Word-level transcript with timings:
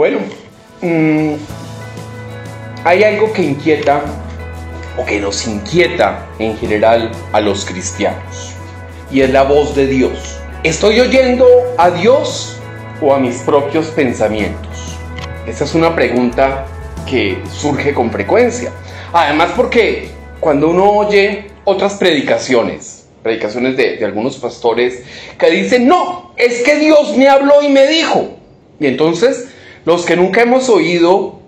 Bueno, 0.00 0.20
mm, 0.80 1.34
hay 2.84 3.04
algo 3.04 3.34
que 3.34 3.42
inquieta 3.42 4.00
o 4.96 5.04
que 5.04 5.20
nos 5.20 5.46
inquieta 5.46 6.26
en 6.38 6.56
general 6.56 7.12
a 7.34 7.40
los 7.42 7.66
cristianos 7.66 8.54
y 9.12 9.20
es 9.20 9.28
la 9.28 9.42
voz 9.42 9.76
de 9.76 9.86
Dios. 9.86 10.40
¿Estoy 10.64 11.00
oyendo 11.00 11.46
a 11.76 11.90
Dios 11.90 12.56
o 13.02 13.12
a 13.12 13.18
mis 13.18 13.40
propios 13.42 13.88
pensamientos? 13.88 14.96
Esa 15.46 15.64
es 15.64 15.74
una 15.74 15.94
pregunta 15.94 16.64
que 17.06 17.36
surge 17.52 17.92
con 17.92 18.10
frecuencia. 18.10 18.72
Además 19.12 19.50
porque 19.54 20.08
cuando 20.40 20.70
uno 20.70 20.92
oye 20.92 21.48
otras 21.64 21.96
predicaciones, 21.96 23.06
predicaciones 23.22 23.76
de, 23.76 23.98
de, 23.98 24.04
algunos 24.06 24.38
pastores 24.38 25.02
que 25.38 25.50
dicen, 25.50 25.86
no, 25.86 26.32
es 26.38 26.62
que 26.62 26.76
Dios 26.76 27.18
me 27.18 27.28
habló 27.28 27.60
y 27.60 27.68
me 27.68 27.86
dijo. 27.86 28.30
Y 28.80 28.86
entonces 28.86 29.49
los 29.84 30.04
que 30.04 30.16
nunca 30.16 30.42
hemos 30.42 30.68
oído 30.68 31.40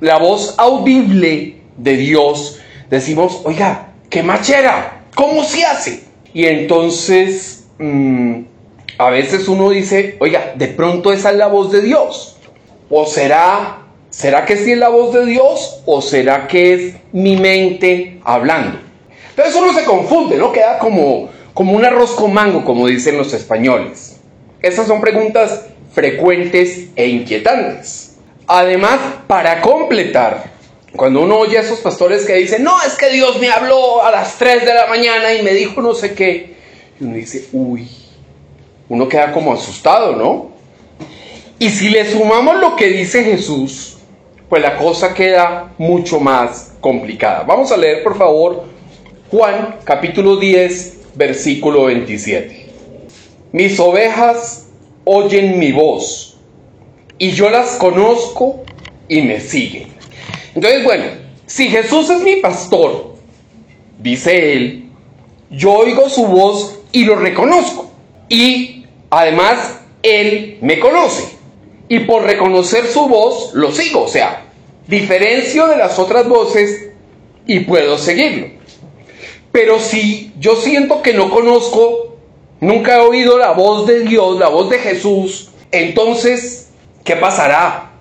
la 0.00 0.18
voz 0.18 0.54
audible 0.58 1.60
de 1.76 1.96
Dios, 1.96 2.60
decimos, 2.88 3.42
oiga, 3.44 3.92
qué 4.08 4.22
machera, 4.22 5.04
¿cómo 5.14 5.44
se 5.44 5.64
hace? 5.64 6.04
Y 6.32 6.46
entonces 6.46 7.66
mmm, 7.78 8.42
a 8.98 9.10
veces 9.10 9.48
uno 9.48 9.70
dice, 9.70 10.16
oiga, 10.20 10.52
de 10.56 10.68
pronto 10.68 11.12
esa 11.12 11.30
es 11.30 11.36
la 11.36 11.46
voz 11.46 11.72
de 11.72 11.80
Dios. 11.80 12.36
¿O 12.90 13.06
será, 13.06 13.86
será 14.10 14.44
que 14.44 14.56
sí 14.56 14.72
es 14.72 14.78
la 14.78 14.90
voz 14.90 15.14
de 15.14 15.24
Dios 15.24 15.80
o 15.86 16.02
será 16.02 16.46
que 16.48 16.74
es 16.74 16.94
mi 17.12 17.36
mente 17.36 18.20
hablando? 18.24 18.78
Entonces 19.30 19.54
uno 19.54 19.72
se 19.72 19.84
confunde, 19.84 20.36
¿no? 20.36 20.52
Queda 20.52 20.78
como, 20.78 21.30
como 21.54 21.72
un 21.72 21.84
arroz 21.84 22.10
con 22.10 22.34
mango, 22.34 22.64
como 22.64 22.86
dicen 22.86 23.16
los 23.16 23.32
españoles. 23.32 24.20
Esas 24.60 24.86
son 24.86 25.00
preguntas 25.00 25.66
frecuentes 25.92 26.88
e 26.96 27.08
inquietantes. 27.08 28.16
Además, 28.46 28.98
para 29.26 29.60
completar, 29.60 30.50
cuando 30.96 31.22
uno 31.22 31.38
oye 31.38 31.58
a 31.58 31.60
esos 31.60 31.80
pastores 31.80 32.24
que 32.24 32.34
dicen, 32.34 32.64
no, 32.64 32.82
es 32.82 32.94
que 32.94 33.10
Dios 33.10 33.38
me 33.38 33.48
habló 33.48 34.04
a 34.04 34.10
las 34.10 34.36
3 34.38 34.64
de 34.64 34.74
la 34.74 34.86
mañana 34.86 35.32
y 35.34 35.42
me 35.42 35.52
dijo 35.52 35.80
no 35.80 35.94
sé 35.94 36.14
qué, 36.14 36.56
y 36.98 37.04
uno 37.04 37.14
dice, 37.14 37.46
uy, 37.52 37.88
uno 38.88 39.08
queda 39.08 39.32
como 39.32 39.52
asustado, 39.52 40.16
¿no? 40.16 40.50
Y 41.58 41.70
si 41.70 41.90
le 41.90 42.10
sumamos 42.10 42.56
lo 42.56 42.74
que 42.74 42.88
dice 42.88 43.22
Jesús, 43.22 43.98
pues 44.48 44.62
la 44.62 44.76
cosa 44.76 45.14
queda 45.14 45.72
mucho 45.78 46.18
más 46.18 46.72
complicada. 46.80 47.44
Vamos 47.44 47.70
a 47.70 47.76
leer, 47.76 48.02
por 48.02 48.18
favor, 48.18 48.64
Juan 49.30 49.76
capítulo 49.84 50.36
10, 50.36 51.14
versículo 51.14 51.84
27. 51.84 52.66
Mis 53.52 53.78
ovejas 53.78 54.69
oyen 55.12 55.58
mi 55.58 55.72
voz 55.72 56.36
y 57.18 57.32
yo 57.32 57.50
las 57.50 57.72
conozco 57.72 58.62
y 59.08 59.22
me 59.22 59.40
siguen. 59.40 59.88
Entonces, 60.54 60.84
bueno, 60.84 61.04
si 61.46 61.68
Jesús 61.68 62.08
es 62.10 62.22
mi 62.22 62.36
pastor, 62.36 63.16
dice 63.98 64.52
él, 64.52 64.88
yo 65.50 65.72
oigo 65.72 66.08
su 66.08 66.26
voz 66.26 66.78
y 66.92 67.04
lo 67.04 67.16
reconozco. 67.16 67.90
Y 68.28 68.84
además, 69.10 69.80
él 70.04 70.58
me 70.60 70.78
conoce. 70.78 71.24
Y 71.88 72.00
por 72.00 72.22
reconocer 72.22 72.86
su 72.86 73.08
voz, 73.08 73.52
lo 73.52 73.72
sigo. 73.72 74.02
O 74.02 74.08
sea, 74.08 74.46
diferencio 74.86 75.66
de 75.66 75.76
las 75.76 75.98
otras 75.98 76.28
voces 76.28 76.90
y 77.46 77.60
puedo 77.60 77.98
seguirlo. 77.98 78.46
Pero 79.50 79.80
si 79.80 80.32
yo 80.38 80.54
siento 80.54 81.02
que 81.02 81.14
no 81.14 81.30
conozco, 81.30 82.09
nunca 82.60 82.96
he 82.96 83.00
oído 83.00 83.38
la 83.38 83.52
voz 83.52 83.86
de 83.86 84.00
Dios, 84.00 84.38
la 84.38 84.48
voz 84.48 84.70
de 84.70 84.78
Jesús, 84.78 85.50
entonces, 85.72 86.70
¿qué 87.04 87.16
pasará? 87.16 87.92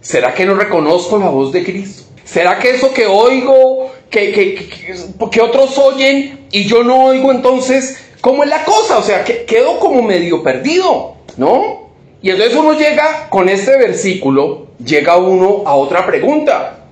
¿Será 0.00 0.34
que 0.34 0.46
no 0.46 0.54
reconozco 0.54 1.18
la 1.18 1.28
voz 1.28 1.52
de 1.52 1.64
Cristo? 1.64 2.04
¿Será 2.24 2.58
que 2.58 2.70
eso 2.70 2.92
que 2.92 3.06
oigo, 3.06 3.90
que, 4.08 4.32
que, 4.32 4.68
que, 5.30 5.40
otros 5.40 5.76
oyen 5.78 6.46
y 6.50 6.64
yo 6.64 6.84
no 6.84 7.06
oigo 7.06 7.32
entonces, 7.32 7.98
cómo 8.20 8.44
es 8.44 8.48
la 8.48 8.64
cosa? 8.64 8.98
O 8.98 9.02
sea, 9.02 9.24
que 9.24 9.44
quedo 9.44 9.78
como 9.78 10.00
medio 10.02 10.42
perdido, 10.42 11.16
¿no? 11.36 11.90
Y 12.22 12.30
entonces 12.30 12.56
uno 12.56 12.74
llega 12.74 13.28
con 13.30 13.48
este 13.48 13.76
versículo, 13.78 14.68
llega 14.84 15.16
uno 15.16 15.62
a 15.66 15.74
otra 15.74 16.06
pregunta. 16.06 16.84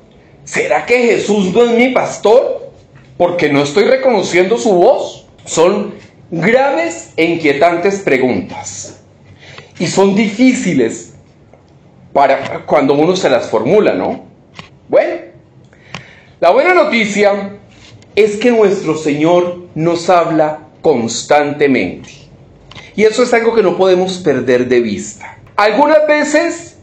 ¿Será 0.44 0.86
que 0.86 1.02
Jesús 1.02 1.52
no 1.52 1.64
es 1.64 1.70
mi 1.72 1.90
pastor? 1.90 2.70
Porque 3.16 3.50
no 3.50 3.62
estoy 3.62 3.84
reconociendo 3.84 4.58
su 4.58 4.72
voz. 4.72 5.26
Son 5.44 5.94
graves 6.30 7.12
e 7.16 7.24
inquietantes 7.24 8.00
preguntas. 8.00 9.00
Y 9.78 9.86
son 9.86 10.14
difíciles 10.14 11.14
para 12.12 12.64
cuando 12.66 12.94
uno 12.94 13.14
se 13.16 13.30
las 13.30 13.48
formula, 13.48 13.94
¿no? 13.94 14.24
Bueno, 14.88 15.14
la 16.40 16.50
buena 16.50 16.74
noticia 16.74 17.58
es 18.16 18.36
que 18.36 18.50
nuestro 18.50 18.96
Señor 18.96 19.68
nos 19.74 20.10
habla 20.10 20.60
constantemente. 20.82 22.10
Y 22.96 23.04
eso 23.04 23.22
es 23.22 23.32
algo 23.32 23.54
que 23.54 23.62
no 23.62 23.76
podemos 23.76 24.18
perder 24.18 24.66
de 24.66 24.80
vista. 24.80 25.38
Algunas 25.56 26.06
veces 26.08 26.78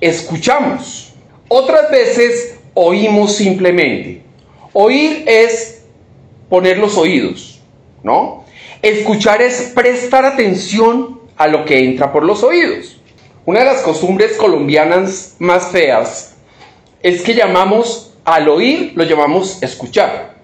escuchamos, 0.00 1.12
otras 1.48 1.90
veces 1.90 2.58
oímos 2.74 3.36
simplemente. 3.36 4.22
Oír 4.72 5.24
es 5.26 5.82
poner 6.48 6.78
los 6.78 6.96
oídos, 6.96 7.60
¿no? 8.02 8.39
Escuchar 8.82 9.42
es 9.42 9.72
prestar 9.74 10.24
atención 10.24 11.20
a 11.36 11.48
lo 11.48 11.64
que 11.64 11.84
entra 11.84 12.12
por 12.12 12.24
los 12.24 12.42
oídos. 12.42 12.98
Una 13.44 13.60
de 13.60 13.66
las 13.66 13.82
costumbres 13.82 14.36
colombianas 14.36 15.36
más 15.38 15.68
feas 15.68 16.36
es 17.02 17.22
que 17.22 17.34
llamamos 17.34 18.14
al 18.24 18.48
oír, 18.48 18.92
lo 18.94 19.04
llamamos 19.04 19.62
escuchar, 19.62 20.34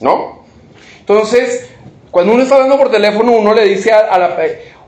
¿no? 0.00 0.44
Entonces, 1.00 1.68
cuando 2.10 2.32
uno 2.32 2.42
está 2.42 2.56
hablando 2.56 2.78
por 2.78 2.90
teléfono, 2.90 3.32
uno 3.32 3.54
le 3.54 3.64
dice 3.64 3.92
a, 3.92 4.18
la, 4.18 4.36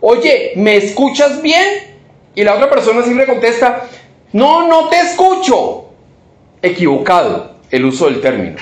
oye, 0.01 0.53
¿me 0.57 0.77
escuchas 0.77 1.41
bien? 1.41 1.99
Y 2.35 2.43
la 2.43 2.55
otra 2.55 2.69
persona 2.69 3.03
siempre 3.03 3.27
contesta, 3.27 3.89
no, 4.33 4.67
no 4.67 4.89
te 4.89 4.99
escucho. 4.99 5.87
Equivocado 6.61 7.53
el 7.71 7.85
uso 7.85 8.07
del 8.07 8.21
término. 8.21 8.57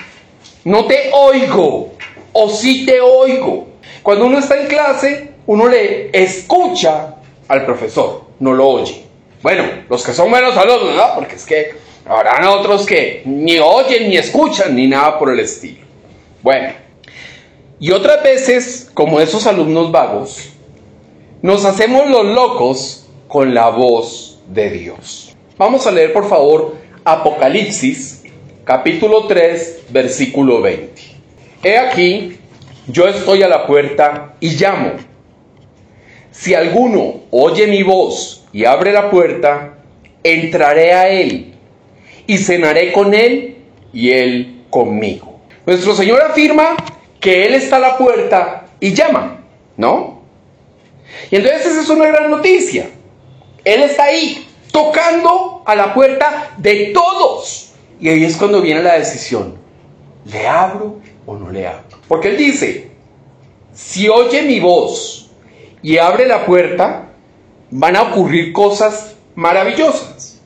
No 0.65 0.87
te 0.87 1.11
oigo 1.13 1.93
o 2.33 2.51
sí 2.51 2.84
te 2.84 3.01
oigo. 3.01 3.76
Cuando 4.03 4.27
uno 4.27 4.39
está 4.39 4.61
en 4.61 4.67
clase, 4.67 5.31
uno 5.47 5.69
le 5.69 6.11
escucha 6.13 7.17
al 7.49 7.65
profesor, 7.65 8.25
no 8.41 8.53
lo 8.53 8.69
oye. 8.69 9.05
Bueno, 9.43 9.65
los 9.89 10.05
que 10.05 10.13
son 10.13 10.31
buenos 10.31 10.57
alumnos, 10.57 10.97
¿no? 10.97 11.15
Porque 11.15 11.37
es 11.37 11.45
que 11.45 11.75
habrán 12.05 12.47
otros 12.47 12.87
que 12.87 13.23
ni 13.25 13.59
oyen, 13.59 14.09
ni 14.09 14.17
escuchan, 14.17 14.75
ni 14.75 14.87
nada 14.87 15.19
por 15.19 15.31
el 15.31 15.41
estilo. 15.41 15.85
Bueno, 16.43 16.71
y 17.79 17.91
otras 17.91 18.23
veces, 18.23 18.91
como 18.95 19.21
esos 19.21 19.47
alumnos 19.47 19.93
vagos, 19.93 20.51
nos 21.43 21.65
hacemos 21.65 22.09
los 22.09 22.25
locos 22.25 23.07
con 23.29 23.55
la 23.55 23.69
voz 23.69 24.41
de 24.49 24.71
Dios. 24.71 25.37
Vamos 25.59 25.87
a 25.87 25.91
leer, 25.91 26.13
por 26.13 26.29
favor, 26.29 26.77
Apocalipsis, 27.05 28.23
capítulo 28.65 29.27
3, 29.27 29.85
versículo 29.91 30.61
20. 30.61 31.03
He 31.63 31.79
aquí, 31.79 32.39
yo 32.89 33.09
estoy 33.09 33.43
a 33.43 33.49
la 33.49 33.67
puerta 33.67 34.35
y 34.41 34.51
llamo. 34.51 34.93
Si 36.31 36.55
alguno 36.55 37.23
oye 37.31 37.67
mi 37.67 37.83
voz 37.83 38.45
y 38.53 38.65
abre 38.65 38.93
la 38.93 39.11
puerta, 39.11 39.75
entraré 40.23 40.93
a 40.93 41.09
él 41.09 41.55
y 42.27 42.39
cenaré 42.39 42.93
con 42.93 43.15
él 43.15 43.57
y 43.93 44.10
él 44.10 44.65
conmigo. 44.71 45.41
Nuestro 45.65 45.95
Señor 45.95 46.22
afirma 46.22 46.77
que 47.21 47.47
Él 47.47 47.55
está 47.55 47.77
a 47.77 47.81
la 47.81 47.99
puerta 47.99 48.66
y 48.78 48.95
llama, 48.95 49.41
¿no? 49.77 50.22
Y 51.31 51.37
entonces 51.37 51.66
esa 51.66 51.81
es 51.81 51.89
una 51.89 52.07
gran 52.07 52.31
noticia. 52.31 52.89
Él 53.65 53.83
está 53.83 54.05
ahí, 54.05 54.47
tocando 54.71 55.63
a 55.66 55.75
la 55.75 55.93
puerta 55.93 56.55
de 56.59 56.93
todos. 56.95 57.72
Y 57.99 58.09
ahí 58.09 58.25
es 58.25 58.37
cuando 58.37 58.60
viene 58.60 58.83
la 58.83 58.99
decisión. 58.99 59.57
¿Le 60.27 60.47
abro 60.47 61.01
o 61.27 61.37
no 61.37 61.51
le 61.51 61.66
abro? 61.66 61.85
Porque 62.09 62.29
Él 62.29 62.37
dice, 62.37 62.91
si 63.73 64.09
oye 64.09 64.43
mi 64.43 64.61
voz 64.61 65.31
y 65.83 65.99
abre 65.99 66.27
la 66.27 66.47
puerta, 66.47 67.09
van 67.71 67.97
a 67.97 68.03
ocurrir 68.03 68.53
cosas 68.53 69.17
maravillosas. 69.35 70.41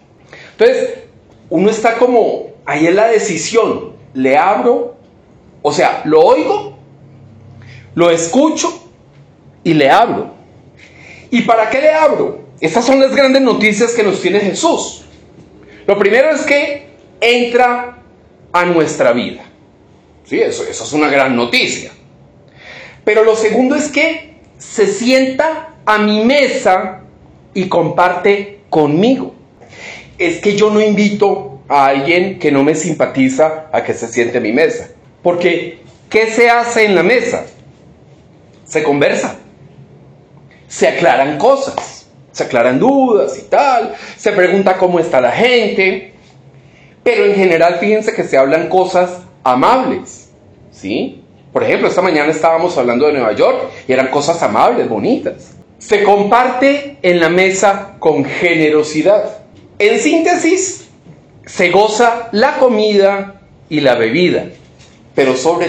Entonces, 0.52 0.90
uno 1.48 1.70
está 1.70 1.96
como 1.96 2.50
ahí 2.64 2.86
en 2.86 2.96
la 2.96 3.08
decisión, 3.08 3.92
¿le 4.14 4.36
abro? 4.36 4.96
O 5.62 5.72
sea, 5.72 6.02
lo 6.04 6.20
oigo, 6.20 6.76
lo 7.94 8.10
escucho 8.10 8.88
y 9.62 9.74
le 9.74 9.90
abro. 9.90 10.32
¿Y 11.30 11.42
para 11.42 11.68
qué 11.70 11.80
le 11.80 11.92
abro? 11.92 12.40
Estas 12.60 12.84
son 12.84 13.00
las 13.00 13.14
grandes 13.14 13.42
noticias 13.42 13.92
que 13.92 14.02
nos 14.02 14.20
tiene 14.20 14.40
Jesús. 14.40 15.04
Lo 15.86 15.98
primero 15.98 16.30
es 16.30 16.42
que 16.42 16.88
entra 17.20 18.02
a 18.52 18.64
nuestra 18.64 19.12
vida. 19.12 19.49
Sí, 20.24 20.40
eso, 20.40 20.64
es 20.68 20.92
una 20.92 21.08
gran 21.08 21.34
noticia. 21.34 21.90
Pero 23.04 23.24
lo 23.24 23.34
segundo 23.36 23.74
es 23.74 23.88
que 23.88 24.34
se 24.58 24.86
sienta 24.86 25.74
a 25.84 25.98
mi 25.98 26.24
mesa 26.24 27.00
y 27.54 27.68
comparte 27.68 28.60
conmigo. 28.68 29.34
es 30.18 30.38
que 30.40 30.54
yo 30.54 30.70
no 30.70 30.80
invito 30.80 31.62
a 31.68 31.86
alguien 31.86 32.38
que 32.38 32.52
no 32.52 32.62
me 32.62 32.74
simpatiza 32.74 33.68
a 33.72 33.82
que 33.82 33.94
se 33.94 34.06
siente 34.08 34.38
a 34.38 34.40
mi 34.40 34.52
mesa. 34.52 34.90
Porque, 35.22 35.78
¿qué 36.08 36.26
se 36.30 36.50
hace 36.50 36.84
en 36.84 36.94
la 36.94 37.02
mesa? 37.02 37.46
Se 38.64 38.82
conversa. 38.82 39.36
Se 40.68 40.88
aclaran 40.88 41.38
cosas. 41.38 42.06
Se 42.32 42.44
aclaran 42.44 42.78
dudas 42.78 43.38
y 43.38 43.42
tal. 43.42 43.94
Se 44.16 44.32
pregunta 44.32 44.76
cómo 44.76 45.00
está 45.00 45.20
la 45.20 45.32
gente. 45.32 46.12
Pero 47.02 47.24
en 47.24 47.34
general, 47.34 47.78
fíjense 47.80 48.14
que 48.14 48.24
se 48.24 48.36
hablan 48.36 48.68
cosas 48.68 49.22
amables. 49.42 50.30
¿Sí? 50.70 51.22
Por 51.52 51.64
ejemplo, 51.64 51.88
esta 51.88 52.02
mañana 52.02 52.30
estábamos 52.30 52.78
hablando 52.78 53.06
de 53.06 53.14
Nueva 53.14 53.32
York 53.32 53.70
y 53.88 53.92
eran 53.92 54.08
cosas 54.08 54.42
amables, 54.42 54.88
bonitas. 54.88 55.56
Se 55.78 56.04
comparte 56.04 56.98
en 57.02 57.20
la 57.20 57.28
mesa 57.28 57.96
con 57.98 58.24
generosidad. 58.24 59.38
En 59.78 59.98
síntesis, 59.98 60.88
se 61.46 61.70
goza 61.70 62.28
la 62.32 62.58
comida 62.58 63.40
y 63.68 63.80
la 63.80 63.96
bebida, 63.96 64.46
pero 65.14 65.36
sobre, 65.36 65.68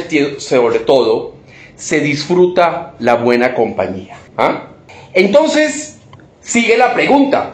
todo 0.79 1.35
se 1.75 1.99
disfruta 2.01 2.93
la 2.99 3.15
buena 3.15 3.55
compañía. 3.55 4.17
¿ah? 4.37 4.67
Entonces, 5.13 5.97
sigue 6.41 6.77
la 6.77 6.93
pregunta, 6.93 7.53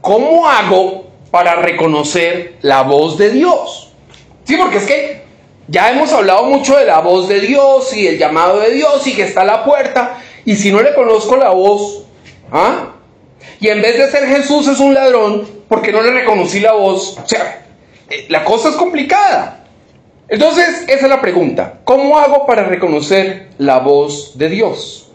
¿cómo 0.00 0.48
hago 0.48 1.06
para 1.30 1.56
reconocer 1.56 2.56
la 2.62 2.82
voz 2.82 3.18
de 3.18 3.30
Dios? 3.30 3.92
Sí, 4.44 4.56
porque 4.56 4.78
es 4.78 4.86
que 4.86 5.23
ya 5.68 5.90
hemos 5.90 6.12
hablado 6.12 6.44
mucho 6.44 6.76
de 6.76 6.84
la 6.84 7.00
voz 7.00 7.28
de 7.28 7.40
Dios 7.40 7.94
y 7.96 8.06
el 8.06 8.18
llamado 8.18 8.60
de 8.60 8.70
Dios 8.70 9.06
y 9.06 9.14
que 9.14 9.22
está 9.22 9.42
a 9.42 9.46
la 9.46 9.64
puerta. 9.64 10.18
Y 10.44 10.56
si 10.56 10.70
no 10.70 10.82
le 10.82 10.94
conozco 10.94 11.36
la 11.36 11.50
voz, 11.50 12.04
¿ah? 12.52 12.92
Y 13.60 13.68
en 13.68 13.80
vez 13.80 13.96
de 13.96 14.10
ser 14.10 14.26
Jesús 14.26 14.68
es 14.68 14.78
un 14.78 14.92
ladrón, 14.92 15.48
porque 15.68 15.92
no 15.92 16.02
le 16.02 16.10
reconocí 16.10 16.60
la 16.60 16.72
voz. 16.72 17.18
O 17.18 17.26
sea, 17.26 17.64
eh, 18.10 18.26
la 18.28 18.44
cosa 18.44 18.68
es 18.68 18.74
complicada. 18.76 19.64
Entonces, 20.28 20.84
esa 20.88 21.04
es 21.04 21.08
la 21.08 21.20
pregunta. 21.20 21.80
¿Cómo 21.84 22.18
hago 22.18 22.46
para 22.46 22.64
reconocer 22.64 23.48
la 23.58 23.78
voz 23.78 24.36
de 24.36 24.48
Dios? 24.48 25.10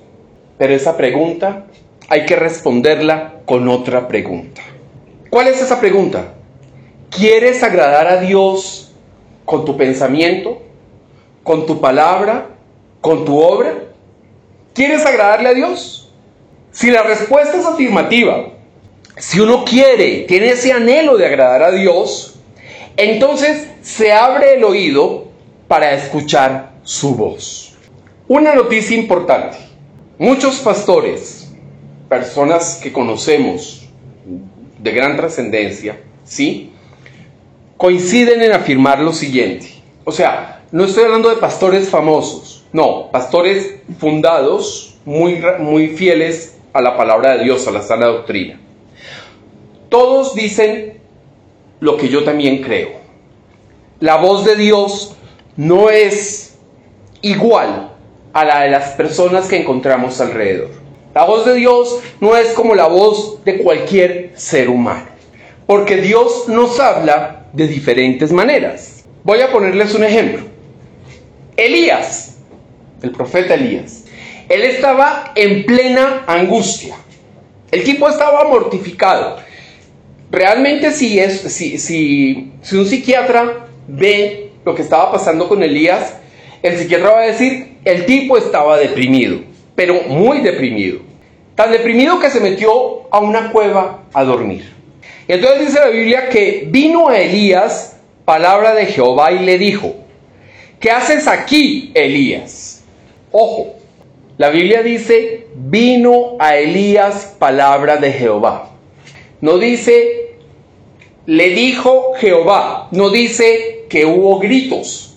Pero 0.58 0.74
esa 0.74 0.98
pregunta 0.98 1.66
hay 2.10 2.26
que 2.26 2.36
responderla 2.36 3.36
con 3.46 3.68
otra 3.68 4.08
pregunta. 4.08 4.62
¿Cuál 5.30 5.48
es 5.48 5.62
esa 5.62 5.80
pregunta? 5.80 6.34
¿Quieres 7.12 7.64
agradar 7.64 8.08
a 8.08 8.20
Dios 8.20 8.89
con 9.50 9.66
tu 9.66 9.76
pensamiento, 9.76 10.62
con 11.42 11.66
tu 11.66 11.82
palabra, 11.82 12.50
con 13.02 13.26
tu 13.26 13.40
obra? 13.40 13.74
¿Quieres 14.76 15.04
agradarle 15.04 15.50
a 15.50 15.54
Dios? 15.56 16.12
Si 16.72 16.92
la 16.92 17.02
respuesta 17.02 17.58
es 17.58 17.66
afirmativa, 17.66 18.50
si 19.18 19.40
uno 19.40 19.66
quiere, 19.66 20.26
tiene 20.28 20.52
ese 20.52 20.72
anhelo 20.72 21.18
de 21.18 21.26
agradar 21.26 21.64
a 21.64 21.72
Dios, 21.72 22.36
entonces 22.96 23.68
se 23.82 24.14
abre 24.14 24.54
el 24.54 24.64
oído 24.64 25.30
para 25.68 25.94
escuchar 25.94 26.74
su 26.84 27.16
voz. 27.16 27.74
Una 28.28 28.54
noticia 28.54 28.96
importante. 28.96 29.58
Muchos 30.20 30.60
pastores, 30.60 31.52
personas 32.08 32.80
que 32.84 32.94
conocemos 32.94 33.90
de 34.78 34.92
gran 34.92 35.18
trascendencia, 35.18 36.00
¿sí? 36.24 36.72
Coinciden 37.80 38.42
en 38.42 38.52
afirmar 38.52 39.00
lo 39.00 39.14
siguiente. 39.14 39.72
O 40.04 40.12
sea, 40.12 40.64
no 40.74 40.84
estoy 40.84 41.06
hablando 41.06 41.30
de 41.30 41.38
pastores 41.38 41.88
famosos, 41.88 42.66
no, 42.74 43.10
pastores 43.10 43.76
fundados, 43.98 44.98
muy, 45.06 45.42
muy 45.60 45.88
fieles 45.88 46.58
a 46.74 46.82
la 46.82 46.98
palabra 46.98 47.38
de 47.38 47.46
Dios, 47.46 47.66
a 47.70 47.72
la 47.72 47.82
sana 47.82 48.08
doctrina. 48.08 48.60
Todos 49.88 50.36
dicen 50.36 51.00
lo 51.80 51.96
que 51.96 52.10
yo 52.10 52.26
también 52.26 52.62
creo. 52.62 52.90
La 54.02 54.18
voz 54.18 54.44
de 54.44 54.58
Dios 54.58 55.16
no 55.56 55.90
es 55.90 56.58
igual 57.22 57.94
a 58.34 58.44
la 58.44 58.64
de 58.64 58.72
las 58.72 58.90
personas 58.92 59.48
que 59.48 59.56
encontramos 59.56 60.20
alrededor. 60.20 60.72
La 61.16 61.24
voz 61.24 61.46
de 61.46 61.56
Dios 61.56 62.02
no 62.20 62.36
es 62.36 62.50
como 62.52 62.76
la 62.76 62.88
voz 62.88 63.42
de 63.46 63.60
cualquier 63.60 64.34
ser 64.36 64.70
humano. 64.70 65.08
Porque 65.66 65.96
Dios 65.96 66.50
nos 66.50 66.78
habla 66.82 67.39
de 67.54 67.68
diferentes 67.68 68.32
maneras. 68.32 69.06
Voy 69.24 69.42
a 69.42 69.52
ponerles 69.52 69.94
un 69.96 70.04
ejemplo. 70.04 70.44
Elías, 71.58 72.38
el 73.02 73.12
profeta 73.12 73.56
Elías, 73.56 74.06
él 74.48 74.64
estaba 74.64 75.32
en 75.36 75.66
plena 75.66 76.24
angustia. 76.26 76.96
El 77.72 77.84
tipo 77.84 78.10
estaba 78.10 78.48
mortificado. 78.48 79.38
Realmente 80.32 80.92
si, 80.92 81.20
es, 81.20 81.42
si, 81.42 81.78
si, 81.78 82.52
si 82.62 82.76
un 82.76 82.86
psiquiatra 82.86 83.68
ve 83.88 84.52
lo 84.66 84.76
que 84.76 84.82
estaba 84.82 85.12
pasando 85.12 85.48
con 85.48 85.62
Elías, 85.64 86.16
el 86.62 86.78
psiquiatra 86.78 87.12
va 87.12 87.20
a 87.22 87.28
decir, 87.28 87.78
el 87.86 88.06
tipo 88.06 88.38
estaba 88.38 88.78
deprimido, 88.78 89.40
pero 89.76 90.02
muy 90.08 90.40
deprimido. 90.40 91.00
Tan 91.56 91.72
deprimido 91.72 92.20
que 92.20 92.30
se 92.30 92.40
metió 92.40 93.12
a 93.12 93.20
una 93.20 93.52
cueva 93.52 94.04
a 94.14 94.24
dormir. 94.24 94.79
Entonces 95.30 95.68
dice 95.68 95.80
la 95.80 95.90
Biblia 95.90 96.30
que 96.30 96.64
vino 96.66 97.08
a 97.08 97.20
Elías 97.20 97.98
palabra 98.26 98.74
de 98.74 98.88
Jehová 98.88 99.32
y 99.32 99.40
le 99.46 99.60
dijo, 99.60 99.94
¿qué 100.80 100.90
haces 100.90 101.28
aquí, 101.28 101.92
Elías? 101.94 102.84
Ojo, 103.32 103.76
la 104.40 104.50
Biblia 104.50 104.82
dice, 104.82 105.46
vino 105.54 106.36
a 106.40 106.58
Elías 106.58 107.36
palabra 107.38 107.98
de 107.98 108.12
Jehová. 108.12 108.72
No 109.40 109.60
dice, 109.60 110.32
le 111.28 111.52
dijo 111.52 112.14
Jehová, 112.16 112.88
no 112.90 113.12
dice 113.12 113.86
que 113.88 114.08
hubo 114.08 114.40
gritos, 114.40 115.16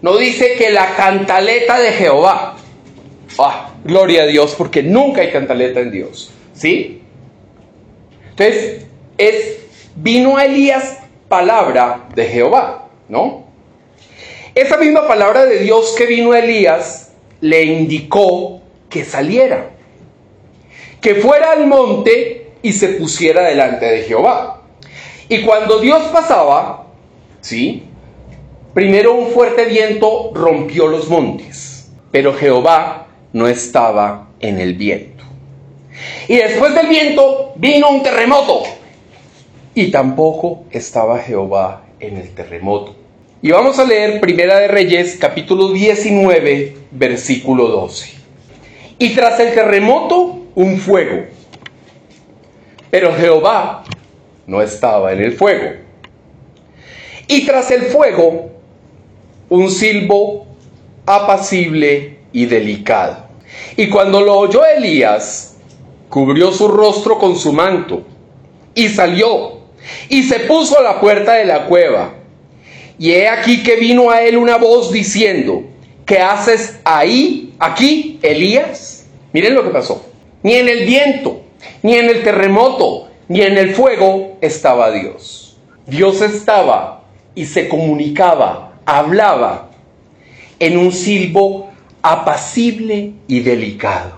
no 0.00 0.16
dice 0.16 0.54
que 0.56 0.70
la 0.70 0.96
cantaleta 0.96 1.78
de 1.78 1.92
Jehová. 1.92 2.56
Ah, 3.38 3.74
gloria 3.84 4.22
a 4.22 4.26
Dios, 4.26 4.54
porque 4.56 4.82
nunca 4.82 5.20
hay 5.20 5.30
cantaleta 5.30 5.80
en 5.80 5.90
Dios. 5.90 6.30
¿Sí? 6.54 7.02
Entonces, 8.30 8.86
es, 9.20 9.58
vino 9.96 10.36
a 10.36 10.46
Elías 10.46 10.98
palabra 11.28 12.06
de 12.14 12.24
Jehová, 12.24 12.88
¿no? 13.08 13.44
Esa 14.54 14.78
misma 14.78 15.06
palabra 15.06 15.46
de 15.46 15.58
Dios 15.58 15.94
que 15.96 16.06
vino 16.06 16.32
a 16.32 16.40
Elías 16.40 17.12
le 17.40 17.62
indicó 17.64 18.60
que 18.88 19.04
saliera, 19.04 19.70
que 21.00 21.16
fuera 21.16 21.52
al 21.52 21.66
monte 21.66 22.50
y 22.62 22.72
se 22.72 22.88
pusiera 22.88 23.42
delante 23.42 23.86
de 23.86 24.02
Jehová. 24.02 24.62
Y 25.28 25.42
cuando 25.42 25.78
Dios 25.78 26.02
pasaba, 26.12 26.86
¿sí? 27.40 27.84
Primero 28.74 29.14
un 29.14 29.28
fuerte 29.28 29.66
viento 29.66 30.32
rompió 30.34 30.86
los 30.86 31.08
montes, 31.08 31.90
pero 32.10 32.34
Jehová 32.34 33.06
no 33.32 33.46
estaba 33.46 34.28
en 34.40 34.58
el 34.60 34.74
viento. 34.74 35.24
Y 36.26 36.36
después 36.36 36.74
del 36.74 36.88
viento 36.88 37.52
vino 37.56 37.90
un 37.90 38.02
terremoto 38.02 38.79
y 39.74 39.90
tampoco 39.90 40.64
estaba 40.70 41.18
Jehová 41.18 41.84
en 42.00 42.16
el 42.16 42.30
terremoto. 42.30 42.96
Y 43.42 43.50
vamos 43.52 43.78
a 43.78 43.84
leer 43.84 44.20
Primera 44.20 44.58
de 44.58 44.68
Reyes, 44.68 45.16
capítulo 45.18 45.70
19, 45.70 46.76
versículo 46.90 47.68
12. 47.68 48.12
Y 48.98 49.14
tras 49.14 49.40
el 49.40 49.54
terremoto, 49.54 50.40
un 50.54 50.76
fuego. 50.78 51.24
Pero 52.90 53.14
Jehová 53.14 53.84
no 54.46 54.60
estaba 54.60 55.12
en 55.12 55.20
el 55.20 55.32
fuego. 55.32 55.70
Y 57.28 57.46
tras 57.46 57.70
el 57.70 57.82
fuego, 57.82 58.50
un 59.48 59.70
silbo 59.70 60.46
apacible 61.06 62.18
y 62.32 62.46
delicado. 62.46 63.28
Y 63.76 63.88
cuando 63.88 64.20
lo 64.20 64.36
oyó 64.38 64.66
Elías, 64.66 65.56
cubrió 66.08 66.52
su 66.52 66.68
rostro 66.68 67.18
con 67.18 67.36
su 67.36 67.52
manto 67.52 68.02
y 68.74 68.88
salió 68.88 69.59
y 70.08 70.22
se 70.22 70.40
puso 70.40 70.78
a 70.78 70.82
la 70.82 71.00
puerta 71.00 71.34
de 71.34 71.44
la 71.44 71.66
cueva. 71.66 72.14
Y 72.98 73.12
he 73.12 73.28
aquí 73.28 73.62
que 73.62 73.76
vino 73.76 74.10
a 74.10 74.22
él 74.22 74.36
una 74.36 74.56
voz 74.56 74.92
diciendo, 74.92 75.64
¿qué 76.04 76.18
haces 76.18 76.78
ahí, 76.84 77.54
aquí, 77.58 78.18
Elías? 78.22 79.06
Miren 79.32 79.54
lo 79.54 79.64
que 79.64 79.70
pasó. 79.70 80.04
Ni 80.42 80.54
en 80.54 80.68
el 80.68 80.84
viento, 80.84 81.42
ni 81.82 81.94
en 81.94 82.10
el 82.10 82.22
terremoto, 82.22 83.08
ni 83.28 83.42
en 83.42 83.56
el 83.56 83.74
fuego 83.74 84.36
estaba 84.40 84.90
Dios. 84.90 85.56
Dios 85.86 86.20
estaba 86.20 87.04
y 87.34 87.46
se 87.46 87.68
comunicaba, 87.68 88.74
hablaba 88.84 89.70
en 90.58 90.76
un 90.76 90.92
silbo 90.92 91.70
apacible 92.02 93.12
y 93.26 93.40
delicado, 93.40 94.12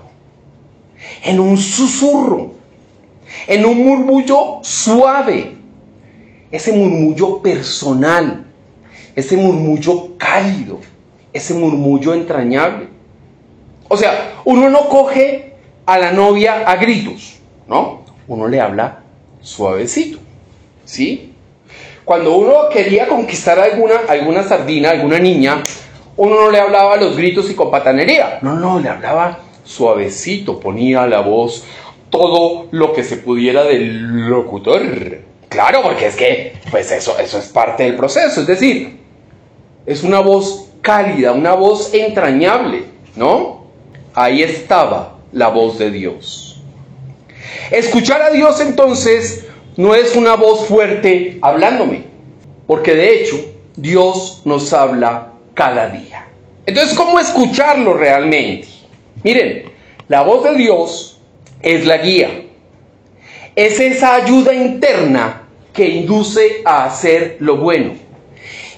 en 1.25 1.41
un 1.41 1.57
susurro 1.57 2.55
en 3.47 3.65
un 3.65 3.79
murmullo 3.85 4.59
suave, 4.63 5.57
ese 6.51 6.73
murmullo 6.73 7.41
personal, 7.41 8.47
ese 9.15 9.37
murmullo 9.37 10.17
cálido, 10.17 10.81
ese 11.33 11.55
murmullo 11.55 12.15
entrañable. 12.15 12.89
O 13.89 13.97
sea, 13.97 14.35
uno 14.45 14.69
no 14.71 14.89
coge 14.89 15.55
a 15.87 15.99
la 15.99 16.13
novia 16.13 16.65
a 16.67 16.77
gritos, 16.77 17.39
¿no? 17.67 18.03
Uno 18.27 18.49
le 18.49 18.61
habla 18.61 19.03
suavecito. 19.41 20.19
¿sí? 20.85 21.33
Cuando 22.05 22.37
uno 22.37 22.69
quería 22.71 23.07
conquistar 23.07 23.59
alguna, 23.59 24.01
alguna 24.09 24.43
sardina, 24.43 24.91
alguna 24.91 25.19
niña, 25.19 25.63
uno 26.17 26.35
no 26.35 26.51
le 26.51 26.59
hablaba 26.59 26.95
a 26.95 26.97
los 26.97 27.17
gritos 27.17 27.51
y 27.51 27.55
con 27.55 27.71
patanería. 27.71 28.39
No, 28.43 28.55
no, 28.57 28.81
le 28.81 28.89
hablaba 28.89 29.39
suavecito, 29.65 30.59
ponía 30.59 31.07
la 31.07 31.21
voz 31.21 31.65
todo 32.13 32.69
lo 32.71 32.93
que 32.93 33.03
se 33.03 33.17
pudiera 33.17 33.65
del 33.65 34.29
locutor. 34.29 34.83
Claro, 35.49 35.83
porque 35.83 36.07
es 36.07 36.15
que, 36.15 36.53
pues 36.71 36.93
eso, 36.93 37.19
eso 37.19 37.39
es 37.39 37.47
parte 37.47 37.85
del 37.85 37.97
proceso. 37.97 38.43
Es 38.43 38.47
decir, 38.47 38.99
es 39.87 40.03
una 40.05 40.21
voz 40.21 40.69
cálida, 40.83 41.33
una 41.33 41.55
voz 41.55 41.93
entrañable, 41.95 42.85
¿no? 43.17 43.65
Ahí 44.15 44.43
estaba 44.43 45.17
la 45.33 45.49
voz 45.49 45.79
de 45.79 45.91
Dios. 45.91 46.61
Escuchar 47.71 48.21
a 48.21 48.31
Dios 48.31 48.61
entonces 48.61 49.47
no 49.79 49.95
es 49.95 50.15
una 50.15 50.37
voz 50.37 50.67
fuerte 50.67 51.39
hablándome, 51.41 52.05
porque 52.67 52.95
de 52.95 53.23
hecho 53.23 53.37
Dios 53.75 54.43
nos 54.45 54.71
habla 54.75 55.33
cada 55.55 55.89
día. 55.89 56.27
Entonces, 56.67 56.95
¿cómo 56.95 57.19
escucharlo 57.19 57.95
realmente? 57.95 58.69
Miren, 59.25 59.65
la 60.09 60.23
voz 60.23 60.45
de 60.45 60.55
Dios 60.57 61.12
es 61.63 61.87
la 61.87 61.99
guía. 61.99 62.45
Es 63.55 63.81
esa 63.81 64.15
ayuda 64.15 64.53
interna 64.55 65.49
que 65.73 65.89
induce 65.89 66.63
a 66.65 66.85
hacer 66.85 67.37
lo 67.41 67.57
bueno. 67.57 67.95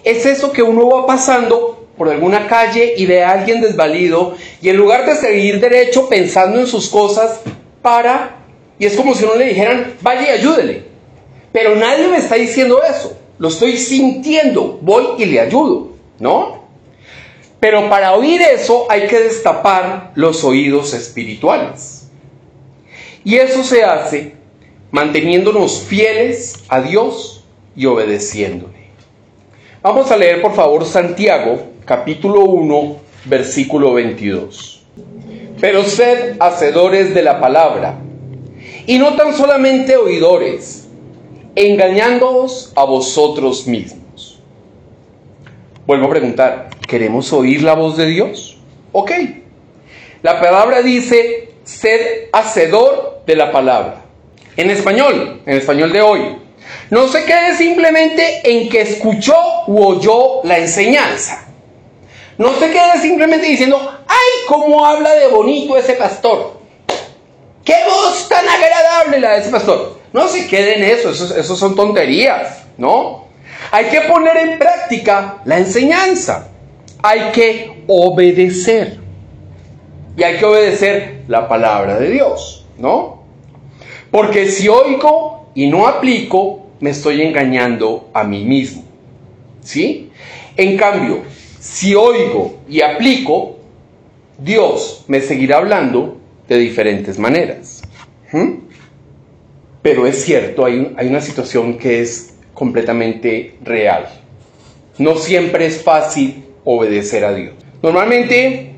Es 0.03 0.26
eso 0.26 0.53
que 0.53 0.62
uno 0.62 0.88
va 0.88 1.07
pasando 1.07 1.87
por 1.97 2.09
alguna 2.09 2.47
calle 2.47 2.95
y 2.97 3.07
ve 3.07 3.23
a 3.23 3.33
alguien 3.33 3.61
desvalido 3.61 4.37
y 4.61 4.69
en 4.69 4.76
lugar 4.76 5.07
de 5.07 5.14
seguir 5.14 5.61
derecho 5.61 6.09
pensando 6.09 6.59
en 6.59 6.67
sus 6.67 6.88
cosas, 6.88 7.41
para 7.81 8.45
y 8.79 8.87
es 8.87 8.97
como 8.97 9.14
si 9.14 9.25
uno 9.25 9.37
le 9.37 9.47
dijeran, 9.47 9.95
vaya 10.00 10.23
y 10.23 10.38
ayúdele. 10.38 10.85
Pero 11.53 11.76
nadie 11.76 12.09
me 12.09 12.17
está 12.17 12.35
diciendo 12.35 12.81
eso. 12.83 13.17
Lo 13.38 13.49
estoy 13.49 13.76
sintiendo. 13.76 14.79
Voy 14.83 15.07
y 15.19 15.26
le 15.26 15.41
ayudo. 15.41 15.91
¿No? 16.19 16.64
Pero 17.61 17.88
para 17.88 18.14
oír 18.14 18.43
eso 18.43 18.87
hay 18.91 19.07
que 19.07 19.21
destapar 19.21 20.12
los 20.14 20.45
oídos 20.45 20.93
espirituales. 20.93 22.03
Y 23.25 23.37
eso 23.37 23.64
se 23.64 23.83
hace 23.83 24.35
manteniéndonos 24.90 25.81
fieles 25.81 26.62
a 26.69 26.81
Dios 26.81 27.45
y 27.75 27.87
obedeciéndole. 27.87 28.85
Vamos 29.83 30.11
a 30.11 30.16
leer 30.16 30.40
por 30.40 30.54
favor 30.54 30.85
Santiago 30.85 31.62
capítulo 31.85 32.40
1 32.43 32.97
versículo 33.25 33.95
22. 33.95 34.83
Pero 35.61 35.83
sed 35.85 36.37
hacedores 36.38 37.14
de 37.14 37.23
la 37.23 37.40
palabra 37.40 37.99
y 38.87 38.99
no 38.99 39.16
tan 39.16 39.35
solamente 39.35 39.97
oidores, 39.97 40.88
engañándoos 41.54 42.73
a 42.76 42.85
vosotros 42.85 43.66
mismos. 43.66 44.40
Vuelvo 45.87 46.07
a 46.07 46.11
preguntar, 46.11 46.69
¿Queremos 46.87 47.33
oír 47.33 47.62
la 47.62 47.75
voz 47.75 47.97
de 47.97 48.07
Dios? 48.07 48.59
Ok. 48.93 49.11
La 50.23 50.40
palabra 50.40 50.83
dice 50.83 51.44
ser 51.64 52.28
hacedor 52.33 53.23
de 53.26 53.37
la 53.37 53.50
palabra. 53.52 54.02
En 54.56 54.71
español, 54.71 55.42
en 55.44 55.56
español 55.59 55.92
de 55.92 56.00
hoy. 56.00 56.38
No 56.90 57.09
se 57.09 57.25
quede 57.25 57.56
simplemente 57.56 58.40
en 58.44 58.68
que 58.68 58.83
escuchó 58.83 59.35
u 59.66 59.83
oyó 59.83 60.40
la 60.44 60.59
enseñanza. 60.59 61.47
No 62.38 62.52
se 62.54 62.71
quede 62.71 63.00
simplemente 63.00 63.47
diciendo, 63.47 63.78
ay, 64.06 64.47
cómo 64.49 64.85
habla 64.85 65.14
de 65.14 65.28
bonito 65.28 65.76
ese 65.76 65.94
pastor. 65.94 66.61
Qué 67.64 67.76
voz 67.87 68.28
tan 68.28 68.47
agradable 68.49 69.21
la 69.21 69.33
de 69.33 69.40
ese 69.40 69.50
pastor. 69.50 69.99
No 70.12 70.28
se 70.28 70.47
quede 70.47 70.76
en 70.76 70.85
eso, 70.85 71.11
eso, 71.11 71.37
eso 71.37 71.56
son 71.56 71.75
tonterías, 71.75 72.64
¿no? 72.76 73.28
Hay 73.71 73.87
que 73.87 74.02
poner 74.02 74.37
en 74.37 74.59
práctica 74.59 75.38
la 75.44 75.59
enseñanza 75.59 76.50
hay 77.04 77.33
que 77.33 77.85
obedecer. 77.87 78.99
Y 80.16 80.23
hay 80.23 80.38
que 80.38 80.44
obedecer 80.44 81.23
la 81.28 81.49
palabra 81.49 81.99
de 81.99 82.11
Dios, 82.11 82.66
¿no? 82.78 83.25
Porque 84.11 84.49
si 84.49 84.68
oigo 84.68 85.50
y 85.54 85.66
no 85.66 85.87
aplico, 85.87 86.66
me 86.80 86.90
estoy 86.90 87.23
engañando 87.23 88.11
a 88.12 88.25
mí 88.25 88.44
mismo. 88.44 88.85
¿Sí? 89.61 90.11
En 90.56 90.76
cambio, 90.76 91.23
si 91.59 91.94
oigo 91.94 92.61
y 92.68 92.83
aplico, 92.83 93.56
Dios 94.38 95.04
me 95.09 95.21
seguirá 95.21 95.59
hablando 95.59 96.18
de 96.47 96.59
diferentes 96.59 97.18
maneras. 97.18 97.83
¿Mm? 98.33 98.59
Pero 99.83 100.06
es 100.06 100.25
cierto, 100.25 100.64
hay, 100.64 100.94
hay 100.97 101.09
una 101.09 101.21
situación 101.21 101.76
que 101.76 102.00
es 102.00 102.35
completamente 102.52 103.56
real. 103.62 104.09
No 104.99 105.16
siempre 105.16 105.66
es 105.66 105.83
fácil 105.83 106.44
obedecer 106.64 107.25
a 107.25 107.35
Dios. 107.35 107.54
Normalmente 107.83 108.74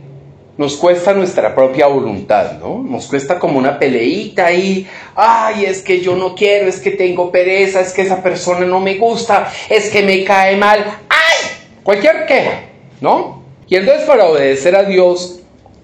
nos 0.59 0.77
cuesta 0.77 1.13
nuestra 1.13 1.55
propia 1.55 1.87
voluntad, 1.87 2.59
¿no? 2.59 2.83
Nos 2.83 3.07
cuesta 3.07 3.39
como 3.39 3.59
una 3.59 3.79
peleita 3.79 4.47
ahí, 4.47 4.87
ay, 5.15 5.67
es 5.67 5.83
que 5.83 6.01
yo 6.01 6.17
no 6.17 6.35
quiero, 6.35 6.67
es 6.67 6.81
que 6.81 6.93
tengo 6.93 7.31
pereza, 7.31 7.81
es 7.81 7.93
que 7.93 8.03
esa 8.03 8.23
persona 8.23 8.65
no 8.65 8.81
me 8.81 8.95
gusta, 8.95 9.53
es 9.69 9.91
que 9.91 10.03
me 10.03 10.25
cae 10.25 10.57
mal, 10.57 10.83
ay, 11.09 11.49
cualquier 11.83 12.27
queja, 12.27 12.63
¿no? 13.01 13.43
Y 13.69 13.77
entonces 13.77 14.07
para 14.07 14.27
obedecer 14.27 14.77
a 14.77 14.85
Dios 14.85 15.41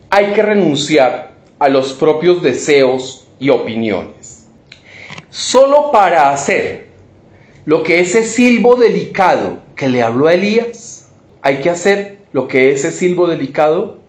hay 0.08 0.32
que 0.32 0.42
renunciar 0.42 1.32
a 1.58 1.68
los 1.68 1.92
propios 1.92 2.42
deseos 2.42 3.26
y 3.38 3.50
opiniones. 3.50 4.46
Solo 5.28 5.90
para 5.90 6.30
hacer 6.30 6.88
lo 7.64 7.82
que 7.82 8.00
ese 8.00 8.24
silbo 8.24 8.76
delicado 8.76 9.58
que 9.76 9.88
le 9.88 10.02
habló 10.02 10.28
a 10.28 10.34
Elías, 10.34 11.08
hay 11.42 11.58
que 11.58 11.70
hacer 11.70 12.18
lo 12.32 12.48
que 12.48 12.72
ese 12.72 12.90
silbo 12.90 13.26
delicado 13.26 14.01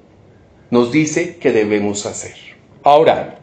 nos 0.73 0.91
dice 0.91 1.37
que 1.37 1.51
debemos 1.51 2.07
hacer. 2.07 2.33
Ahora, 2.81 3.37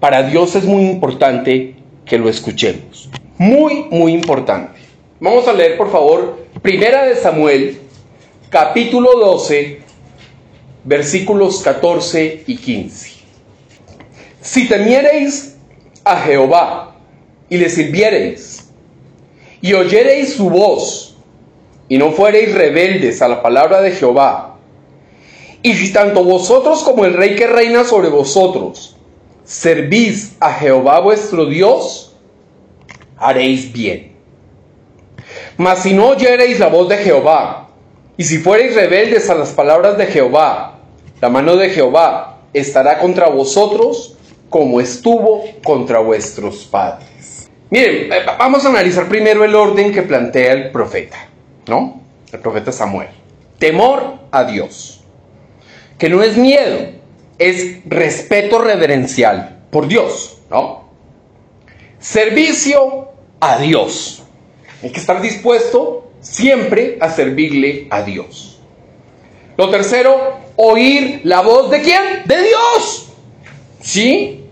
para 0.00 0.24
Dios 0.24 0.56
es 0.56 0.64
muy 0.64 0.86
importante 0.86 1.76
que 2.04 2.18
lo 2.18 2.28
escuchemos. 2.28 3.08
Muy, 3.38 3.84
muy 3.92 4.12
importante. 4.12 4.80
Vamos 5.20 5.46
a 5.46 5.52
leer, 5.52 5.76
por 5.76 5.92
favor, 5.92 6.48
Primera 6.60 7.06
de 7.06 7.14
Samuel, 7.14 7.78
capítulo 8.50 9.20
12, 9.20 9.82
versículos 10.82 11.62
14 11.62 12.42
y 12.48 12.56
15. 12.56 13.10
Si 14.40 14.66
temiereis 14.66 15.58
a 16.02 16.16
Jehová 16.22 16.96
y 17.48 17.58
le 17.58 17.70
sirviereis 17.70 18.68
y 19.60 19.74
oyereis 19.74 20.32
su 20.32 20.50
voz, 20.50 21.16
y 21.88 21.98
no 21.98 22.10
fuereis 22.10 22.52
rebeldes 22.52 23.22
a 23.22 23.28
la 23.28 23.42
palabra 23.42 23.80
de 23.80 23.92
Jehová, 23.92 24.47
y 25.62 25.74
si 25.74 25.92
tanto 25.92 26.24
vosotros 26.24 26.82
como 26.82 27.04
el 27.04 27.14
rey 27.14 27.36
que 27.36 27.46
reina 27.46 27.84
sobre 27.84 28.08
vosotros 28.08 28.96
servís 29.44 30.36
a 30.40 30.52
Jehová 30.52 31.00
vuestro 31.00 31.46
Dios, 31.46 32.16
haréis 33.16 33.72
bien. 33.72 34.16
Mas 35.56 35.82
si 35.82 35.94
no 35.94 36.08
oyereis 36.08 36.58
la 36.60 36.68
voz 36.68 36.88
de 36.88 36.98
Jehová, 36.98 37.68
y 38.16 38.24
si 38.24 38.38
fuereis 38.38 38.74
rebeldes 38.74 39.30
a 39.30 39.34
las 39.34 39.50
palabras 39.50 39.96
de 39.96 40.06
Jehová, 40.06 40.78
la 41.20 41.28
mano 41.28 41.56
de 41.56 41.70
Jehová 41.70 42.40
estará 42.52 42.98
contra 42.98 43.28
vosotros 43.28 44.16
como 44.50 44.80
estuvo 44.80 45.44
contra 45.64 45.98
vuestros 45.98 46.64
padres. 46.64 47.48
Miren, 47.70 48.12
eh, 48.12 48.24
vamos 48.38 48.64
a 48.64 48.68
analizar 48.68 49.08
primero 49.08 49.44
el 49.44 49.54
orden 49.54 49.92
que 49.92 50.02
plantea 50.02 50.52
el 50.52 50.70
profeta. 50.70 51.28
¿no? 51.68 52.00
El 52.32 52.40
profeta 52.40 52.72
Samuel. 52.72 53.08
Temor 53.58 54.18
a 54.30 54.44
Dios. 54.44 54.97
Que 55.98 56.08
no 56.08 56.22
es 56.22 56.36
miedo, 56.36 56.92
es 57.38 57.78
respeto 57.86 58.58
reverencial 58.60 59.58
por 59.70 59.88
Dios, 59.88 60.38
¿no? 60.50 60.88
Servicio 61.98 63.08
a 63.40 63.58
Dios. 63.58 64.22
Hay 64.82 64.90
que 64.90 65.00
estar 65.00 65.20
dispuesto 65.20 66.10
siempre 66.20 66.98
a 67.00 67.10
servirle 67.10 67.88
a 67.90 68.02
Dios. 68.02 68.60
Lo 69.56 69.70
tercero, 69.70 70.38
oír 70.56 71.22
la 71.24 71.40
voz 71.40 71.70
de 71.70 71.82
quién? 71.82 72.02
De 72.26 72.42
Dios. 72.42 73.08
¿Sí? 73.80 74.44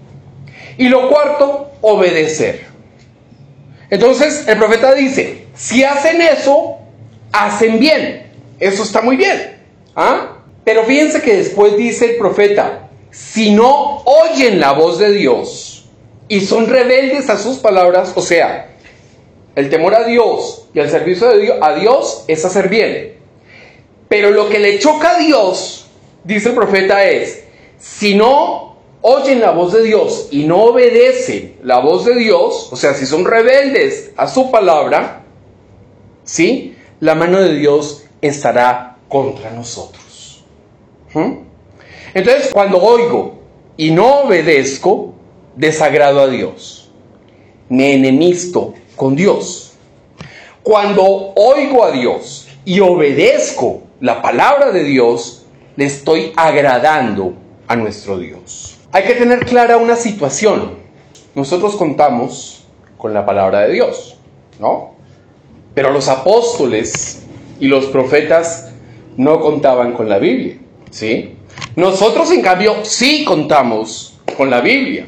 Y 0.79 0.89
lo 0.89 1.09
cuarto, 1.09 1.71
obedecer. 1.81 2.67
Entonces 3.89 4.47
el 4.49 4.59
profeta 4.59 4.95
dice, 4.95 5.47
si 5.55 5.85
hacen 5.85 6.21
eso, 6.21 6.79
hacen 7.33 7.79
bien. 7.79 8.27
Eso 8.59 8.83
está 8.83 9.01
muy 9.01 9.17
bien. 9.17 9.63
¿ah? 9.95 10.36
Pero 10.67 10.83
fíjense 10.83 11.23
que 11.23 11.37
después 11.37 11.77
dice 11.77 12.07
el 12.07 12.17
profeta, 12.17 12.89
si 13.13 13.53
no 13.53 14.03
oyen 14.05 14.59
la 14.59 14.73
voz 14.73 14.99
de 14.99 15.13
Dios 15.13 15.89
y 16.27 16.41
son 16.41 16.67
rebeldes 16.67 17.31
a 17.31 17.39
sus 17.39 17.59
palabras, 17.59 18.13
o 18.17 18.21
sea, 18.21 18.75
el 19.55 19.71
temor 19.71 19.95
a 19.95 20.03
Dios 20.03 20.67
y 20.75 20.81
el 20.81 20.91
servicio 20.91 21.29
de 21.29 21.39
Dios, 21.39 21.59
a 21.63 21.75
Dios 21.75 22.25
es 22.27 22.45
hacer 22.45 22.69
bien. 22.69 23.15
Pero 24.09 24.33
lo 24.33 24.49
que 24.49 24.59
le 24.59 24.81
choca 24.81 25.15
a 25.15 25.19
Dios, 25.21 25.87
dice 26.25 26.49
el 26.49 26.57
profeta, 26.57 27.05
es, 27.05 27.45
si 27.79 28.17
no 28.17 28.77
oyen 29.03 29.41
la 29.41 29.53
voz 29.53 29.73
de 29.73 29.85
Dios 29.85 30.27
y 30.33 30.47
no 30.47 30.65
obedecen 30.65 31.59
la 31.63 31.79
voz 31.79 32.07
de 32.07 32.17
Dios, 32.17 32.71
o 32.73 32.77
sea, 32.77 32.93
si 32.95 33.07
son 33.07 33.25
rebeldes 33.25 34.11
a 34.17 34.27
su 34.27 34.51
palabra, 34.51 35.23
¿sí? 36.25 36.75
La 36.99 37.15
mano 37.15 37.41
de 37.41 37.55
Dios 37.55 38.03
estará 38.21 38.97
contra 39.09 39.53
nosotros. 39.53 40.06
Entonces, 42.15 42.51
cuando 42.53 42.83
oigo 42.83 43.39
y 43.77 43.91
no 43.91 44.21
obedezco, 44.21 45.15
desagrado 45.57 46.21
a 46.21 46.29
Dios. 46.29 46.91
Me 47.69 47.95
enemisto 47.95 48.75
con 48.95 49.17
Dios. 49.17 49.73
Cuando 50.63 51.05
oigo 51.35 51.85
a 51.85 51.93
Dios 51.93 52.49
y 52.65 52.81
obedezco 52.81 53.83
la 54.01 54.21
palabra 54.23 54.71
de 54.73 54.85
Dios, 54.85 55.47
le 55.77 55.87
estoy 55.87 56.33
agradando 56.37 57.35
a 57.67 57.77
nuestro 57.77 58.19
Dios. 58.19 58.79
Hay 58.93 59.05
que 59.05 59.15
tener 59.15 59.45
clara 59.45 59.77
una 59.77 59.97
situación. 59.97 60.77
Nosotros 61.35 61.77
contamos 61.77 62.65
con 62.97 63.13
la 63.13 63.27
palabra 63.27 63.63
de 63.63 63.75
Dios, 63.75 64.17
¿no? 64.59 64.95
Pero 65.75 65.91
los 65.91 66.09
apóstoles 66.09 67.27
y 67.61 67.69
los 67.69 67.87
profetas 67.87 68.71
no 69.17 69.41
contaban 69.41 69.93
con 69.93 70.09
la 70.09 70.19
Biblia, 70.19 70.59
¿sí? 70.91 71.37
Nosotros 71.75 72.31
en 72.31 72.43
cambio 72.43 72.85
sí 72.85 73.25
contamos 73.25 74.19
con 74.37 74.51
la 74.51 74.61
Biblia. 74.61 75.07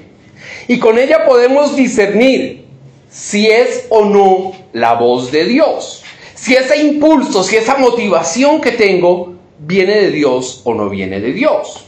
Y 0.67 0.79
con 0.79 0.99
ella 0.99 1.25
podemos 1.25 1.77
discernir 1.77 2.65
si 3.11 3.47
es 3.49 3.87
o 3.89 4.05
no 4.05 4.53
la 4.73 4.95
voz 4.95 5.33
de 5.33 5.45
Dios. 5.45 6.03
Si 6.35 6.55
ese 6.55 6.79
impulso, 6.79 7.43
si 7.43 7.57
esa 7.57 7.79
motivación 7.79 8.61
que 8.61 8.73
tengo 8.73 9.35
viene 9.59 9.97
de 9.97 10.11
Dios 10.11 10.61
o 10.65 10.75
no 10.75 10.89
viene 10.89 11.21
de 11.21 11.33
Dios. 11.33 11.87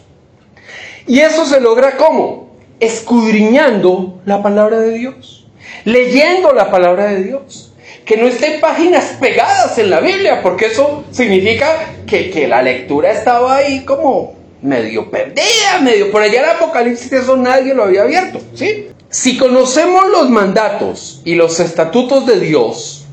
Y 1.06 1.20
eso 1.20 1.44
se 1.46 1.60
logra 1.60 1.96
cómo? 1.96 2.50
Escudriñando 2.80 4.20
la 4.24 4.42
palabra 4.42 4.80
de 4.80 4.96
Dios, 4.96 5.46
leyendo 5.84 6.52
la 6.52 6.70
palabra 6.70 7.06
de 7.06 7.22
Dios. 7.22 7.69
Que 8.10 8.16
no 8.16 8.26
estén 8.26 8.60
páginas 8.60 9.18
pegadas 9.20 9.78
en 9.78 9.88
la 9.88 10.00
Biblia, 10.00 10.42
porque 10.42 10.66
eso 10.66 11.04
significa 11.12 11.92
que, 12.08 12.28
que 12.28 12.48
la 12.48 12.60
lectura 12.60 13.12
estaba 13.12 13.54
ahí 13.54 13.84
como 13.84 14.34
medio 14.60 15.08
perdida, 15.12 15.78
medio 15.80 16.10
por 16.10 16.20
allá 16.20 16.40
el 16.40 16.50
Apocalipsis, 16.56 17.12
eso 17.12 17.36
nadie 17.36 17.72
lo 17.72 17.84
había 17.84 18.02
abierto, 18.02 18.40
¿sí? 18.52 18.88
Si 19.10 19.38
conocemos 19.38 20.08
los 20.08 20.28
mandatos 20.28 21.22
y 21.24 21.36
los 21.36 21.60
estatutos 21.60 22.26
de 22.26 22.40
Dios, 22.40 23.04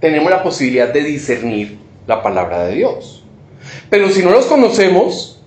tenemos 0.00 0.28
la 0.28 0.42
posibilidad 0.42 0.92
de 0.92 1.04
discernir 1.04 1.78
la 2.08 2.20
palabra 2.20 2.66
de 2.66 2.74
Dios. 2.74 3.22
Pero 3.90 4.10
si 4.10 4.24
no 4.24 4.32
los 4.32 4.46
conocemos, 4.46 5.40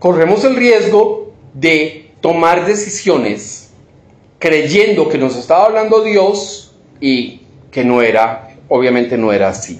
corremos 0.00 0.42
el 0.42 0.56
riesgo 0.56 1.32
de 1.54 2.10
tomar 2.20 2.66
decisiones 2.66 3.70
creyendo 4.40 5.08
que 5.08 5.16
nos 5.16 5.36
estaba 5.36 5.66
hablando 5.66 6.02
Dios 6.02 6.72
y 7.00 7.42
que 7.76 7.84
no 7.84 8.00
era, 8.00 8.48
obviamente 8.70 9.18
no 9.18 9.34
era 9.34 9.50
así. 9.50 9.78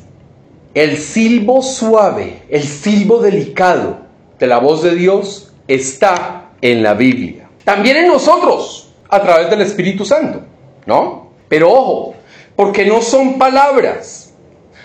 El 0.75 0.99
silbo 0.99 1.63
suave, 1.63 2.43
el 2.51 2.63
silbo 2.63 3.23
delicado 3.23 4.01
de 4.39 4.47
la 4.47 4.59
voz 4.59 4.83
de 4.83 4.95
Dios 4.95 5.55
está 5.67 6.51
en 6.61 6.83
la 6.83 6.93
Biblia. 6.93 7.49
También 7.65 7.97
en 7.97 8.09
nosotros, 8.09 8.91
a 9.09 9.23
través 9.23 9.49
del 9.49 9.63
Espíritu 9.63 10.05
Santo, 10.05 10.43
¿no? 10.85 11.31
Pero 11.49 11.73
ojo, 11.73 12.15
porque 12.55 12.85
no 12.85 13.01
son 13.01 13.39
palabras, 13.39 14.35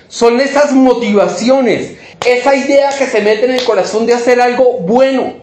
son 0.08 0.40
esas 0.40 0.72
motivaciones, 0.72 1.96
esa 2.26 2.56
idea 2.56 2.92
que 2.98 3.08
se 3.08 3.20
mete 3.20 3.44
en 3.44 3.52
el 3.52 3.66
corazón 3.66 4.06
de 4.06 4.14
hacer 4.14 4.40
algo 4.40 4.78
bueno 4.80 5.34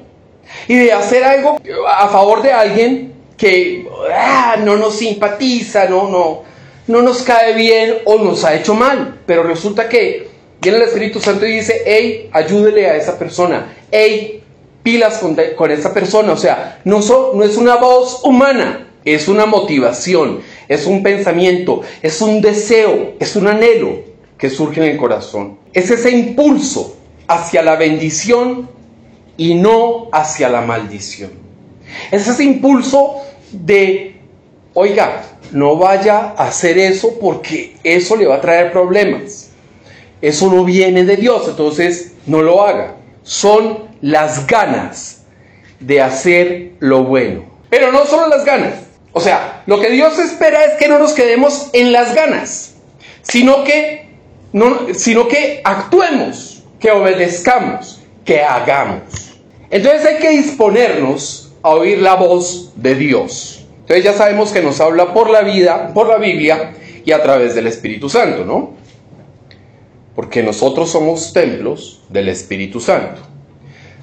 y 0.68 0.74
de 0.74 0.92
hacer 0.94 1.22
algo 1.22 1.61
a 1.87 2.09
favor 2.09 2.40
de 2.40 2.50
alguien 2.50 3.12
que 3.37 3.87
ah, 4.11 4.57
no 4.59 4.76
nos 4.76 4.96
simpatiza, 4.96 5.85
no, 5.85 6.09
no, 6.09 6.48
no 6.88 7.03
nos 7.03 7.22
cae 7.22 7.55
bien 7.55 7.98
o 8.05 8.18
nos 8.18 8.44
ha 8.44 8.55
hecho 8.55 8.74
mal, 8.74 9.20
pero 9.27 9.42
resulta 9.42 9.88
que 9.88 10.29
viene 10.61 10.79
el 10.79 10.85
Espíritu 10.85 11.20
Santo 11.20 11.46
y 11.46 11.53
dice, 11.53 11.83
hey, 11.87 12.29
ayúdele 12.33 12.87
a 12.87 12.96
esa 12.96 13.18
persona, 13.18 13.77
hey, 13.90 14.42
pilas 14.83 15.22
con, 15.57 15.70
esa 15.70 15.92
persona, 15.94 16.33
o 16.33 16.37
sea, 16.37 16.81
no, 16.85 17.01
no 17.35 17.44
es 17.44 17.57
una 17.57 17.77
voz 17.77 18.22
humana, 18.24 18.88
es 19.05 19.29
una 19.29 19.46
motivación, 19.46 20.40
es 20.66 20.87
un 20.87 21.03
pensamiento, 21.03 21.83
es 22.03 22.20
un 22.20 22.40
deseo, 22.40 23.14
es 23.20 23.37
un 23.37 23.48
anhelo 23.48 24.01
que 24.37 24.51
surge 24.51 24.81
en 24.81 24.90
el 24.90 24.96
corazón. 24.96 25.59
Es 25.72 25.90
ese 25.90 26.11
impulso 26.11 26.96
hacia 27.27 27.62
la 27.62 27.77
bendición 27.77 28.68
y 29.37 29.55
no 29.55 30.09
hacia 30.12 30.48
la 30.48 30.62
maldición. 30.62 31.31
Es 32.11 32.27
ese 32.29 32.44
impulso 32.44 33.16
de, 33.53 34.17
oiga, 34.78 35.24
no 35.52 35.76
vaya 35.76 36.34
a 36.36 36.48
hacer 36.48 36.78
eso 36.78 37.18
porque 37.20 37.76
eso 37.82 38.16
le 38.16 38.26
va 38.26 38.36
a 38.36 38.40
traer 38.40 38.72
problemas. 38.72 39.50
Eso 40.20 40.50
no 40.50 40.64
viene 40.64 41.04
de 41.04 41.16
Dios, 41.16 41.46
entonces 41.48 42.12
no 42.26 42.42
lo 42.42 42.62
haga. 42.62 42.96
Son 43.22 43.88
las 44.00 44.46
ganas 44.46 45.22
de 45.80 46.00
hacer 46.00 46.72
lo 46.80 47.04
bueno. 47.04 47.44
Pero 47.70 47.92
no 47.92 48.04
solo 48.06 48.28
las 48.28 48.44
ganas. 48.44 48.74
O 49.12 49.20
sea, 49.20 49.62
lo 49.66 49.80
que 49.80 49.90
Dios 49.90 50.18
espera 50.18 50.64
es 50.64 50.74
que 50.74 50.88
no 50.88 50.98
nos 50.98 51.12
quedemos 51.12 51.70
en 51.72 51.92
las 51.92 52.14
ganas, 52.14 52.74
sino 53.22 53.64
que, 53.64 54.08
no, 54.52 54.94
sino 54.94 55.28
que 55.28 55.60
actuemos, 55.64 56.62
que 56.78 56.90
obedezcamos, 56.90 58.00
que 58.24 58.42
hagamos. 58.42 59.02
Entonces 59.70 60.06
hay 60.06 60.18
que 60.18 60.30
disponernos 60.30 61.52
a 61.62 61.70
oír 61.70 61.98
la 61.98 62.14
voz 62.14 62.72
de 62.76 62.94
Dios. 62.94 63.57
Entonces 63.88 64.05
ya 64.05 64.12
sabemos 64.12 64.53
que 64.53 64.61
nos 64.61 64.83
habla 64.83 65.14
por 65.14 65.31
la 65.31 65.40
vida, 65.40 65.94
por 65.94 66.09
la 66.09 66.18
Biblia 66.18 66.74
y 67.07 67.11
a 67.11 67.22
través 67.22 67.55
del 67.55 67.66
Espíritu 67.66 68.11
Santo, 68.11 68.44
¿no? 68.44 68.74
Porque 70.14 70.42
nosotros 70.42 70.90
somos 70.90 71.33
templos 71.33 72.03
del 72.11 72.29
Espíritu 72.29 72.81
Santo. 72.81 73.22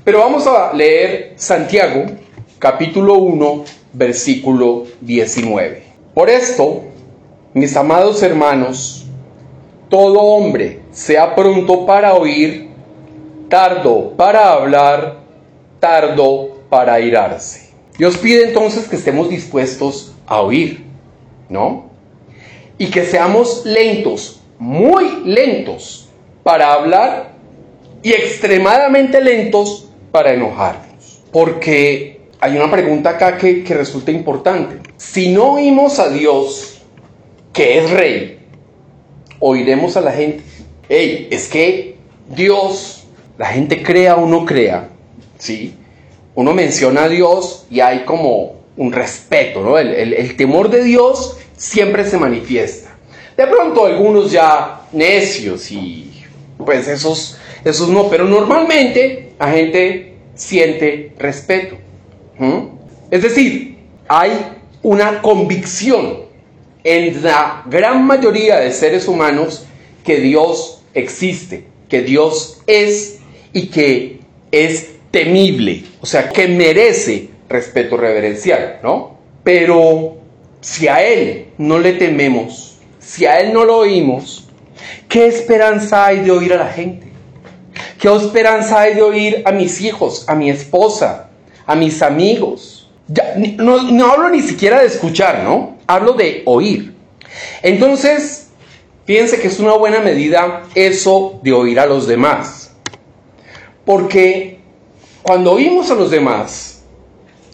Pero 0.04 0.22
vamos 0.22 0.48
a 0.48 0.74
leer 0.74 1.34
Santiago, 1.36 2.04
capítulo 2.58 3.14
1, 3.14 3.64
versículo 3.94 4.86
19. 5.02 5.84
Por 6.16 6.32
esto, 6.32 6.86
mis 7.54 7.78
amados 7.78 8.24
hermanos, 8.24 9.06
todo 9.88 10.20
hombre 10.20 10.80
sea 10.92 11.36
pronto 11.36 11.86
para 11.86 12.16
oír, 12.16 12.72
tardo 13.50 14.14
para 14.18 14.52
hablar, 14.52 15.20
tardo 15.80 16.58
para 16.70 17.00
irarse. 17.00 17.65
Dios 17.98 18.18
pide 18.18 18.48
entonces 18.48 18.88
que 18.88 18.96
estemos 18.96 19.30
dispuestos 19.30 20.14
a 20.26 20.42
oír, 20.42 20.84
¿no? 21.50 21.90
Y 22.78 22.88
que 22.88 23.06
seamos 23.06 23.66
lentos, 23.66 24.42
muy 24.60 25.24
lentos 25.24 26.10
para 26.44 26.74
hablar 26.74 27.32
y 28.04 28.12
extremadamente 28.12 29.22
lentos 29.22 29.90
para 30.12 30.34
enojarnos. 30.34 31.22
Porque 31.32 32.22
hay 32.40 32.58
una 32.58 32.70
pregunta 32.70 33.12
acá 33.12 33.38
que, 33.38 33.64
que 33.64 33.74
resulta 33.74 34.12
importante. 34.12 34.78
Si 34.98 35.32
no 35.32 35.54
oímos 35.54 36.00
a 36.00 36.10
Dios, 36.10 36.82
que 37.54 37.78
es 37.78 37.90
rey, 37.90 38.40
oiremos 39.40 39.96
a 39.96 40.02
la 40.02 40.12
gente. 40.12 40.44
Hey, 40.90 41.30
es 41.32 41.48
que 41.48 41.96
Dios, 42.30 43.06
la 43.38 43.48
gente 43.48 43.82
crea 43.82 44.16
o 44.16 44.28
no 44.28 44.46
crea, 44.46 44.90
¿sí? 45.38 45.76
Uno 46.36 46.54
menciona 46.54 47.06
a 47.06 47.10
Dios 47.10 47.66
y 47.72 47.80
hay 47.80 48.04
como 48.04 48.56
un 48.78 48.92
respeto, 48.92 49.62
¿no? 49.62 49.78
El, 49.78 50.36
temor 50.36 50.70
de 50.70 50.84
Dios 50.84 51.38
siempre 51.56 52.06
se 52.06 52.18
manifiesta. 52.18 52.96
De 53.38 53.48
pronto 53.48 53.86
algunos 53.86 54.32
ya 54.32 54.82
necios 54.92 55.72
y 55.72 56.24
pues 56.58 56.88
esos, 56.88 57.38
esos 57.64 57.90
no, 57.90 58.10
pero 58.10 58.26
normalmente 58.26 59.34
la 59.40 59.52
gente 59.52 60.14
siente 60.36 61.14
respeto. 61.18 61.78
Es 63.12 63.22
decir, 63.22 63.78
hay 64.08 64.32
una 64.84 65.22
convicción 65.22 66.26
en 66.84 67.24
la 67.24 67.64
gran 67.66 68.06
mayoría 68.06 68.60
de 68.60 68.72
seres 68.72 69.08
humanos 69.08 69.66
que 70.04 70.20
Dios 70.20 70.84
existe, 70.94 71.66
que 71.90 72.02
Dios 72.02 72.62
es 72.68 73.20
y 73.54 73.68
que 73.68 74.20
es 74.52 74.92
temible, 75.16 75.86
o 76.02 76.06
sea, 76.06 76.28
que 76.28 76.46
merece 76.46 77.30
respeto 77.48 77.96
reverencial, 77.96 78.80
¿no? 78.84 79.18
Pero 79.46 80.18
si 80.60 80.90
a 80.90 81.02
Él 81.02 81.54
no 81.58 81.80
le 81.80 81.94
tememos, 81.94 82.80
si 83.00 83.26
a 83.26 83.40
Él 83.40 83.54
no 83.54 83.64
lo 83.64 83.78
oímos, 83.78 84.50
¿qué 85.08 85.28
esperanza 85.28 86.06
hay 86.06 86.20
de 86.20 86.32
oír 86.32 86.52
a 86.52 86.58
la 86.58 86.68
gente? 86.68 87.08
¿Qué 87.98 88.14
esperanza 88.14 88.82
hay 88.82 88.96
de 88.96 89.04
oír 89.04 89.42
a 89.46 89.54
mis 89.54 89.80
hijos, 89.80 90.26
a 90.28 90.36
mi 90.36 90.50
esposa, 90.50 91.30
a 91.66 91.76
mis 91.76 92.02
amigos? 92.02 92.92
no, 93.58 94.12
hablo 94.12 94.30
ni 94.30 94.42
siquiera 94.42 94.82
de 94.82 94.88
escuchar, 94.88 95.44
¿no? 95.46 95.78
Hablo 95.88 96.12
de 96.12 96.44
oír. 96.46 96.94
Entonces, 97.62 98.50
fíjense 99.06 99.40
que 99.40 99.48
es 99.48 99.62
una 99.62 99.78
buena 99.78 100.02
medida 100.02 100.64
eso 100.76 101.40
de 101.42 101.54
oír 101.54 101.80
a 101.80 101.86
los 101.86 102.06
demás. 102.06 102.74
Porque 103.86 104.56
cuando 105.26 105.54
oímos 105.54 105.90
a 105.90 105.96
los 105.96 106.12
demás, 106.12 106.84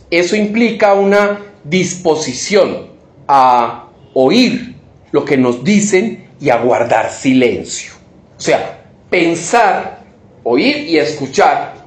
eso 0.09 0.35
implica 0.35 0.93
una 0.93 1.39
disposición 1.63 2.87
a 3.29 3.87
oír 4.13 4.75
lo 5.13 5.23
que 5.23 5.37
nos 5.37 5.63
dicen 5.63 6.27
y 6.41 6.49
a 6.49 6.57
guardar 6.57 7.09
silencio. 7.09 7.93
O 8.37 8.41
sea, 8.41 8.83
pensar, 9.09 10.03
oír 10.43 10.79
y 10.79 10.97
escuchar 10.97 11.85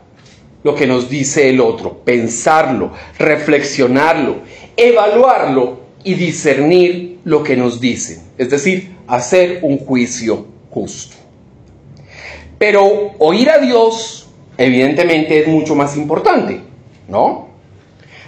lo 0.62 0.74
que 0.74 0.86
nos 0.86 1.10
dice 1.10 1.50
el 1.50 1.60
otro, 1.60 1.98
pensarlo, 1.98 2.92
reflexionarlo, 3.18 4.38
evaluarlo 4.78 5.80
y 6.02 6.14
discernir 6.14 7.18
lo 7.24 7.42
que 7.42 7.58
nos 7.58 7.78
dicen. 7.78 8.22
Es 8.38 8.48
decir, 8.48 8.96
hacer 9.06 9.58
un 9.60 9.76
juicio 9.76 10.46
justo. 10.70 11.14
Pero 12.56 13.12
oír 13.18 13.50
a 13.50 13.58
Dios, 13.58 14.23
evidentemente, 14.58 15.40
es 15.40 15.48
mucho 15.48 15.74
más 15.74 15.96
importante, 15.96 16.60
¿no? 17.08 17.48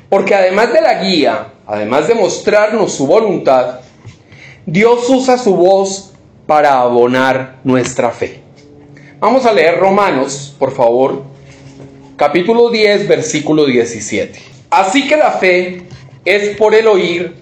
Porque 0.08 0.34
además 0.34 0.72
de 0.72 0.80
la 0.80 1.02
guía, 1.02 1.52
además 1.66 2.08
de 2.08 2.14
mostrarnos 2.14 2.92
su 2.92 3.06
voluntad, 3.06 3.80
Dios 4.64 5.08
usa 5.08 5.38
su 5.38 5.54
voz 5.54 6.12
para 6.46 6.80
abonar 6.80 7.56
nuestra 7.64 8.10
fe. 8.10 8.40
Vamos 9.18 9.46
a 9.46 9.52
leer 9.52 9.78
Romanos, 9.78 10.54
por 10.58 10.72
favor, 10.72 11.22
capítulo 12.16 12.70
10, 12.70 13.08
versículo 13.08 13.64
17. 13.64 14.38
Así 14.70 15.08
que 15.08 15.16
la 15.16 15.32
fe 15.32 15.82
es 16.24 16.56
por 16.56 16.74
el 16.74 16.86
oír 16.86 17.34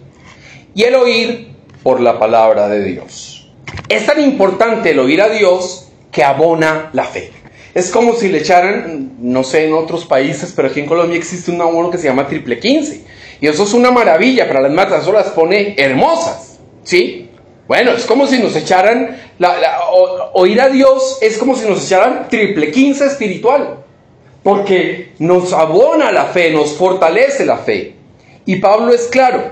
y 0.74 0.82
el 0.84 0.94
oír 0.94 1.54
por 1.82 2.00
la 2.00 2.18
palabra 2.18 2.68
de 2.68 2.84
Dios. 2.84 3.52
Es 3.88 4.06
tan 4.06 4.20
importante 4.20 4.90
el 4.90 4.98
oír 4.98 5.20
a 5.20 5.28
Dios 5.28 5.88
que 6.10 6.24
abona 6.24 6.90
la 6.92 7.04
fe. 7.04 7.32
Es 7.74 7.90
como 7.90 8.14
si 8.14 8.28
le 8.28 8.38
echaran, 8.38 9.16
no 9.18 9.42
sé, 9.42 9.66
en 9.66 9.72
otros 9.72 10.04
países, 10.04 10.52
pero 10.54 10.68
aquí 10.68 10.80
en 10.80 10.86
Colombia 10.86 11.16
existe 11.16 11.50
un 11.50 11.60
abono 11.60 11.90
que 11.90 11.98
se 11.98 12.04
llama 12.04 12.28
triple 12.28 12.60
15. 12.60 13.04
Y 13.40 13.48
eso 13.48 13.64
es 13.64 13.74
una 13.74 13.90
maravilla 13.90 14.46
para 14.46 14.60
las 14.60 14.72
matas, 14.72 15.02
eso 15.02 15.12
las 15.12 15.30
pone 15.30 15.74
hermosas, 15.76 16.60
¿sí? 16.84 17.30
Bueno, 17.66 17.92
es 17.92 18.04
como 18.04 18.26
si 18.26 18.38
nos 18.38 18.54
echaran, 18.54 19.16
oír 20.34 20.60
a 20.60 20.68
Dios 20.68 21.18
es 21.20 21.36
como 21.38 21.56
si 21.56 21.66
nos 21.66 21.84
echaran 21.84 22.28
triple 22.28 22.70
15 22.70 23.06
espiritual, 23.06 23.78
porque 24.42 25.12
nos 25.18 25.52
abona 25.52 26.12
la 26.12 26.26
fe, 26.26 26.52
nos 26.52 26.74
fortalece 26.74 27.44
la 27.44 27.56
fe. 27.56 27.96
Y 28.44 28.56
Pablo 28.56 28.92
es 28.92 29.08
claro, 29.08 29.42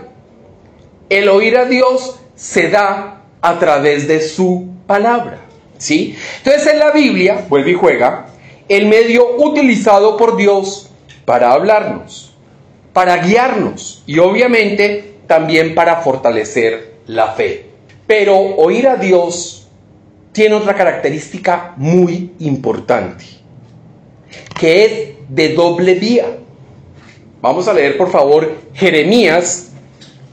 el 1.08 1.28
oír 1.28 1.56
a 1.56 1.64
Dios 1.64 2.20
se 2.36 2.68
da 2.68 3.22
a 3.40 3.58
través 3.58 4.06
de 4.06 4.20
su 4.20 4.68
palabra. 4.86 5.38
Entonces 5.90 6.66
en 6.72 6.78
la 6.78 6.90
Biblia, 6.92 7.44
vuelve 7.48 7.72
y 7.72 7.74
juega, 7.74 8.26
el 8.68 8.86
medio 8.86 9.36
utilizado 9.38 10.16
por 10.16 10.36
Dios 10.36 10.90
para 11.24 11.52
hablarnos, 11.52 12.34
para 12.92 13.16
guiarnos 13.18 14.02
y 14.06 14.18
obviamente 14.18 15.14
también 15.26 15.74
para 15.74 15.96
fortalecer 15.96 16.94
la 17.06 17.32
fe. 17.32 17.66
Pero 18.06 18.36
oír 18.38 18.86
a 18.86 18.96
Dios 18.96 19.66
tiene 20.32 20.54
otra 20.54 20.74
característica 20.74 21.74
muy 21.76 22.32
importante, 22.38 23.24
que 24.58 24.84
es 24.84 24.92
de 25.28 25.54
doble 25.54 25.94
vía. 25.94 26.38
Vamos 27.40 27.66
a 27.66 27.72
leer 27.72 27.96
por 27.96 28.10
favor 28.10 28.56
Jeremías 28.74 29.72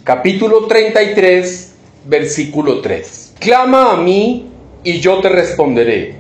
capítulo 0.03 0.67
33, 0.67 1.75
versículo 2.05 2.81
3. 2.81 3.33
Clama 3.39 3.93
a 3.93 3.97
mí 3.97 4.49
y 4.83 4.99
yo 4.99 5.19
te 5.19 5.29
responderé. 5.29 6.15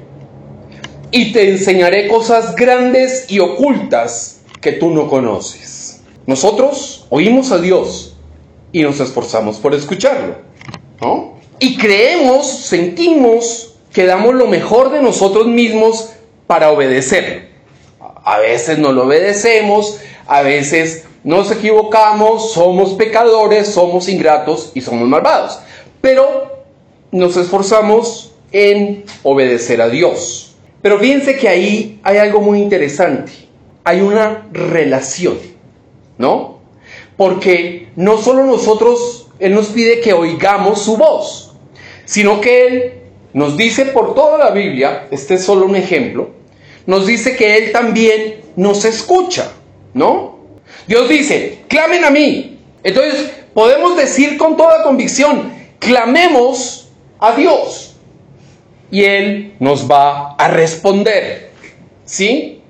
Y 1.11 1.31
te 1.31 1.49
enseñaré 1.49 2.07
cosas 2.07 2.55
grandes 2.55 3.25
y 3.29 3.39
ocultas 3.39 4.41
que 4.61 4.73
tú 4.73 4.91
no 4.91 5.09
conoces. 5.09 6.01
Nosotros 6.25 7.07
oímos 7.09 7.51
a 7.51 7.57
Dios 7.57 8.15
y 8.71 8.83
nos 8.83 8.99
esforzamos 8.99 9.57
por 9.57 9.73
escucharlo. 9.73 10.35
¿no? 11.01 11.39
Y 11.59 11.77
creemos, 11.77 12.47
sentimos 12.47 13.75
que 13.91 14.05
damos 14.05 14.35
lo 14.35 14.47
mejor 14.47 14.91
de 14.91 15.01
nosotros 15.01 15.47
mismos 15.47 16.11
para 16.45 16.71
obedecerlo. 16.71 17.47
A 18.23 18.37
veces 18.37 18.77
no 18.77 18.91
lo 18.91 19.05
obedecemos, 19.05 19.99
a 20.27 20.41
veces 20.41 21.05
nos 21.23 21.51
equivocamos, 21.51 22.53
somos 22.53 22.93
pecadores, 22.93 23.69
somos 23.69 24.07
ingratos 24.07 24.71
y 24.75 24.81
somos 24.81 25.07
malvados. 25.07 25.59
Pero 26.01 26.63
nos 27.11 27.35
esforzamos 27.37 28.33
en 28.51 29.03
obedecer 29.23 29.81
a 29.81 29.89
Dios. 29.89 30.55
Pero 30.81 30.99
fíjense 30.99 31.35
que 31.37 31.49
ahí 31.49 31.99
hay 32.03 32.17
algo 32.17 32.41
muy 32.41 32.61
interesante. 32.61 33.31
Hay 33.83 34.01
una 34.01 34.47
relación, 34.51 35.37
¿no? 36.17 36.59
Porque 37.17 37.89
no 37.95 38.17
solo 38.17 38.45
nosotros, 38.45 39.27
Él 39.39 39.53
nos 39.53 39.67
pide 39.67 39.99
que 39.99 40.13
oigamos 40.13 40.81
su 40.81 40.95
voz, 40.97 41.53
sino 42.05 42.39
que 42.39 42.67
Él 42.67 42.93
nos 43.33 43.57
dice 43.57 43.85
por 43.85 44.15
toda 44.15 44.37
la 44.37 44.51
Biblia, 44.51 45.07
este 45.11 45.35
es 45.35 45.43
solo 45.43 45.65
un 45.65 45.75
ejemplo, 45.75 46.29
nos 46.85 47.05
dice 47.05 47.35
que 47.35 47.57
Él 47.57 47.71
también 47.71 48.41
nos 48.55 48.85
escucha, 48.85 49.51
¿no? 49.93 50.39
Dios 50.87 51.09
dice, 51.09 51.59
clamen 51.67 52.05
a 52.05 52.09
mí. 52.09 52.57
Entonces 52.83 53.31
podemos 53.53 53.97
decir 53.97 54.37
con 54.37 54.55
toda 54.55 54.83
convicción, 54.83 55.51
clamemos 55.79 56.89
a 57.19 57.35
Dios 57.35 57.88
y 58.91 59.03
Él 59.03 59.53
nos 59.59 59.89
va 59.89 60.33
a 60.35 60.47
responder. 60.47 61.51
¿Sí? 62.05 62.61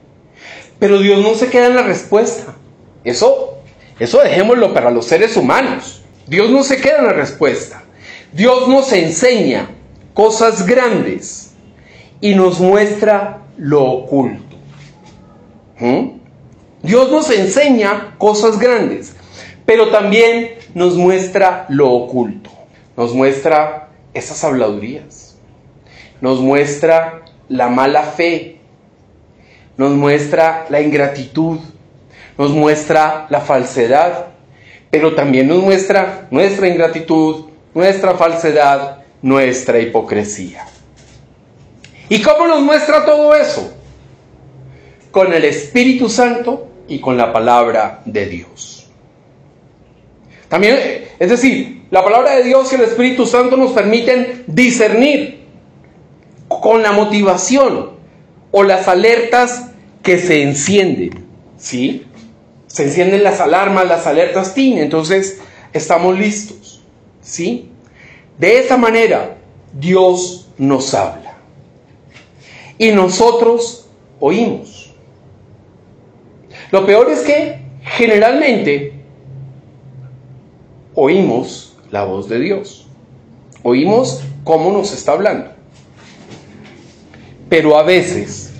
Pero 0.80 1.00
Dios 1.00 1.22
no 1.22 1.36
se 1.36 1.50
queda 1.50 1.68
en 1.68 1.76
la 1.76 1.84
respuesta. 1.84 2.56
Eso, 3.04 3.58
eso 4.00 4.20
dejémoslo 4.22 4.74
para 4.74 4.92
los 4.92 5.06
seres 5.06 5.38
humanos. 5.38 6.04
Dios 6.28 6.50
no 6.50 6.64
se 6.64 6.78
queda 6.78 7.00
en 7.00 7.06
la 7.06 7.14
respuesta. 7.14 7.84
Dios 8.34 8.68
nos 8.68 8.92
enseña 8.92 9.70
cosas 10.14 10.66
grandes 10.66 11.52
y 12.22 12.36
nos 12.36 12.60
muestra 12.60 13.42
lo 13.58 13.84
oculto. 13.84 14.58
¿Mm? 15.80 16.20
Dios 16.84 17.12
nos 17.12 17.30
enseña 17.30 18.16
cosas 18.18 18.60
grandes, 18.60 19.14
pero 19.66 19.90
también 19.90 20.56
nos 20.74 20.96
muestra 20.96 21.66
lo 21.70 21.92
oculto. 21.92 22.50
Nos 22.96 23.14
muestra 23.14 23.90
esas 24.14 24.44
habladurías 24.44 25.19
nos 26.22 26.40
muestra 26.40 27.22
la 27.48 27.70
mala 27.70 28.04
fe, 28.04 28.60
nos 29.78 29.92
muestra 29.92 30.66
la 30.70 30.82
ingratitud, 30.82 31.60
nos 32.38 32.52
muestra 32.52 33.28
la 33.30 33.42
falsedad, 33.42 34.28
pero 34.90 35.16
también 35.16 35.48
nos 35.48 35.64
muestra 35.64 36.28
nuestra 36.32 36.68
ingratitud, 36.68 37.46
nuestra 37.74 38.16
falsedad, 38.16 39.00
nuestra 39.22 39.80
hipocresía. 39.80 40.66
¿Y 42.10 42.22
cómo 42.22 42.48
nos 42.48 42.62
muestra 42.62 43.06
todo 43.06 43.36
eso? 43.36 43.74
Con 45.12 45.34
el 45.34 45.46
Espíritu 45.46 46.10
Santo 46.10 46.68
y 46.88 47.00
con 47.00 47.18
la 47.18 47.32
palabra 47.32 48.02
de 48.06 48.26
Dios. 48.26 48.88
También, 50.48 51.08
es 51.20 51.30
decir, 51.30 51.84
la 51.92 52.04
palabra 52.04 52.36
de 52.36 52.44
Dios 52.44 52.72
y 52.72 52.76
el 52.76 52.82
Espíritu 52.82 53.26
Santo 53.26 53.56
nos 53.56 53.72
permiten 53.72 54.44
discernir 54.48 55.39
con 56.50 56.82
la 56.82 56.92
motivación 56.92 57.92
o 58.52 58.64
las 58.64 58.88
alertas 58.88 59.70
que 60.02 60.18
se 60.18 60.42
encienden, 60.42 61.26
¿sí? 61.58 62.06
Se 62.68 62.84
encienden 62.84 63.24
las 63.24 63.40
alarmas, 63.40 63.88
las 63.88 64.08
alertas 64.08 64.54
TIN, 64.56 64.80
entonces 64.80 65.40
estamos 65.72 66.18
listos, 66.18 66.82
¿sí? 67.22 67.72
De 68.38 68.60
esa 68.60 68.78
manera 68.78 69.38
Dios 69.74 70.50
nos 70.58 70.94
habla 70.94 71.38
y 72.78 72.92
nosotros 72.92 73.88
oímos. 74.20 74.94
Lo 76.72 76.86
peor 76.86 77.10
es 77.12 77.22
que 77.22 77.62
generalmente 77.82 78.94
oímos 80.96 81.78
la 81.92 82.04
voz 82.04 82.28
de 82.28 82.40
Dios, 82.40 82.88
oímos 83.64 84.24
cómo 84.44 84.72
nos 84.72 84.94
está 84.94 85.12
hablando 85.12 85.59
pero 87.50 87.78
a 87.78 87.84
veces 87.84 88.52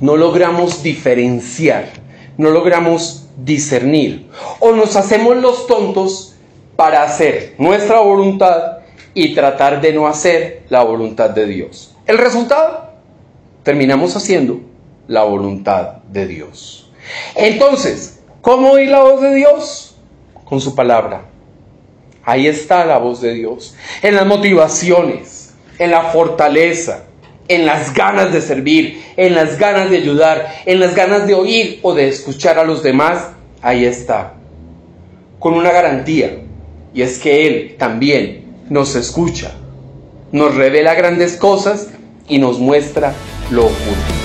no 0.00 0.16
logramos 0.16 0.82
diferenciar, 0.82 1.88
no 2.36 2.50
logramos 2.50 3.26
discernir, 3.36 4.28
o 4.60 4.72
nos 4.72 4.96
hacemos 4.96 5.36
los 5.36 5.66
tontos 5.66 6.34
para 6.76 7.02
hacer 7.02 7.54
nuestra 7.58 8.00
voluntad 8.00 8.78
y 9.14 9.34
tratar 9.34 9.80
de 9.80 9.92
no 9.92 10.06
hacer 10.06 10.62
la 10.68 10.82
voluntad 10.82 11.30
de 11.30 11.46
Dios. 11.46 11.94
El 12.06 12.18
resultado, 12.18 12.90
terminamos 13.62 14.16
haciendo 14.16 14.60
la 15.08 15.24
voluntad 15.24 15.98
de 16.10 16.26
Dios. 16.26 16.90
Entonces, 17.34 18.20
¿cómo 18.40 18.72
oír 18.72 18.88
la 18.88 19.00
voz 19.00 19.20
de 19.20 19.34
Dios? 19.34 19.96
Con 20.44 20.60
su 20.60 20.74
palabra. 20.74 21.22
Ahí 22.24 22.46
está 22.46 22.84
la 22.84 22.98
voz 22.98 23.20
de 23.20 23.32
Dios. 23.34 23.74
En 24.02 24.14
las 24.14 24.26
motivaciones, 24.26 25.54
en 25.78 25.90
la 25.90 26.04
fortaleza, 26.04 27.04
en 27.50 27.66
las 27.66 27.92
ganas 27.92 28.32
de 28.32 28.40
servir, 28.40 29.02
en 29.16 29.34
las 29.34 29.58
ganas 29.58 29.90
de 29.90 29.96
ayudar, 29.96 30.62
en 30.66 30.78
las 30.78 30.94
ganas 30.94 31.26
de 31.26 31.34
oír 31.34 31.80
o 31.82 31.94
de 31.94 32.08
escuchar 32.08 32.60
a 32.60 32.64
los 32.64 32.84
demás 32.84 33.30
ahí 33.60 33.84
está, 33.84 34.34
con 35.40 35.54
una 35.54 35.72
garantía, 35.72 36.38
y 36.94 37.02
es 37.02 37.18
que 37.18 37.48
Él 37.48 37.74
también 37.76 38.44
nos 38.68 38.94
escucha, 38.94 39.52
nos 40.30 40.54
revela 40.54 40.94
grandes 40.94 41.36
cosas 41.36 41.88
y 42.28 42.38
nos 42.38 42.60
muestra 42.60 43.14
lo 43.50 43.64
oculto. 43.64 44.19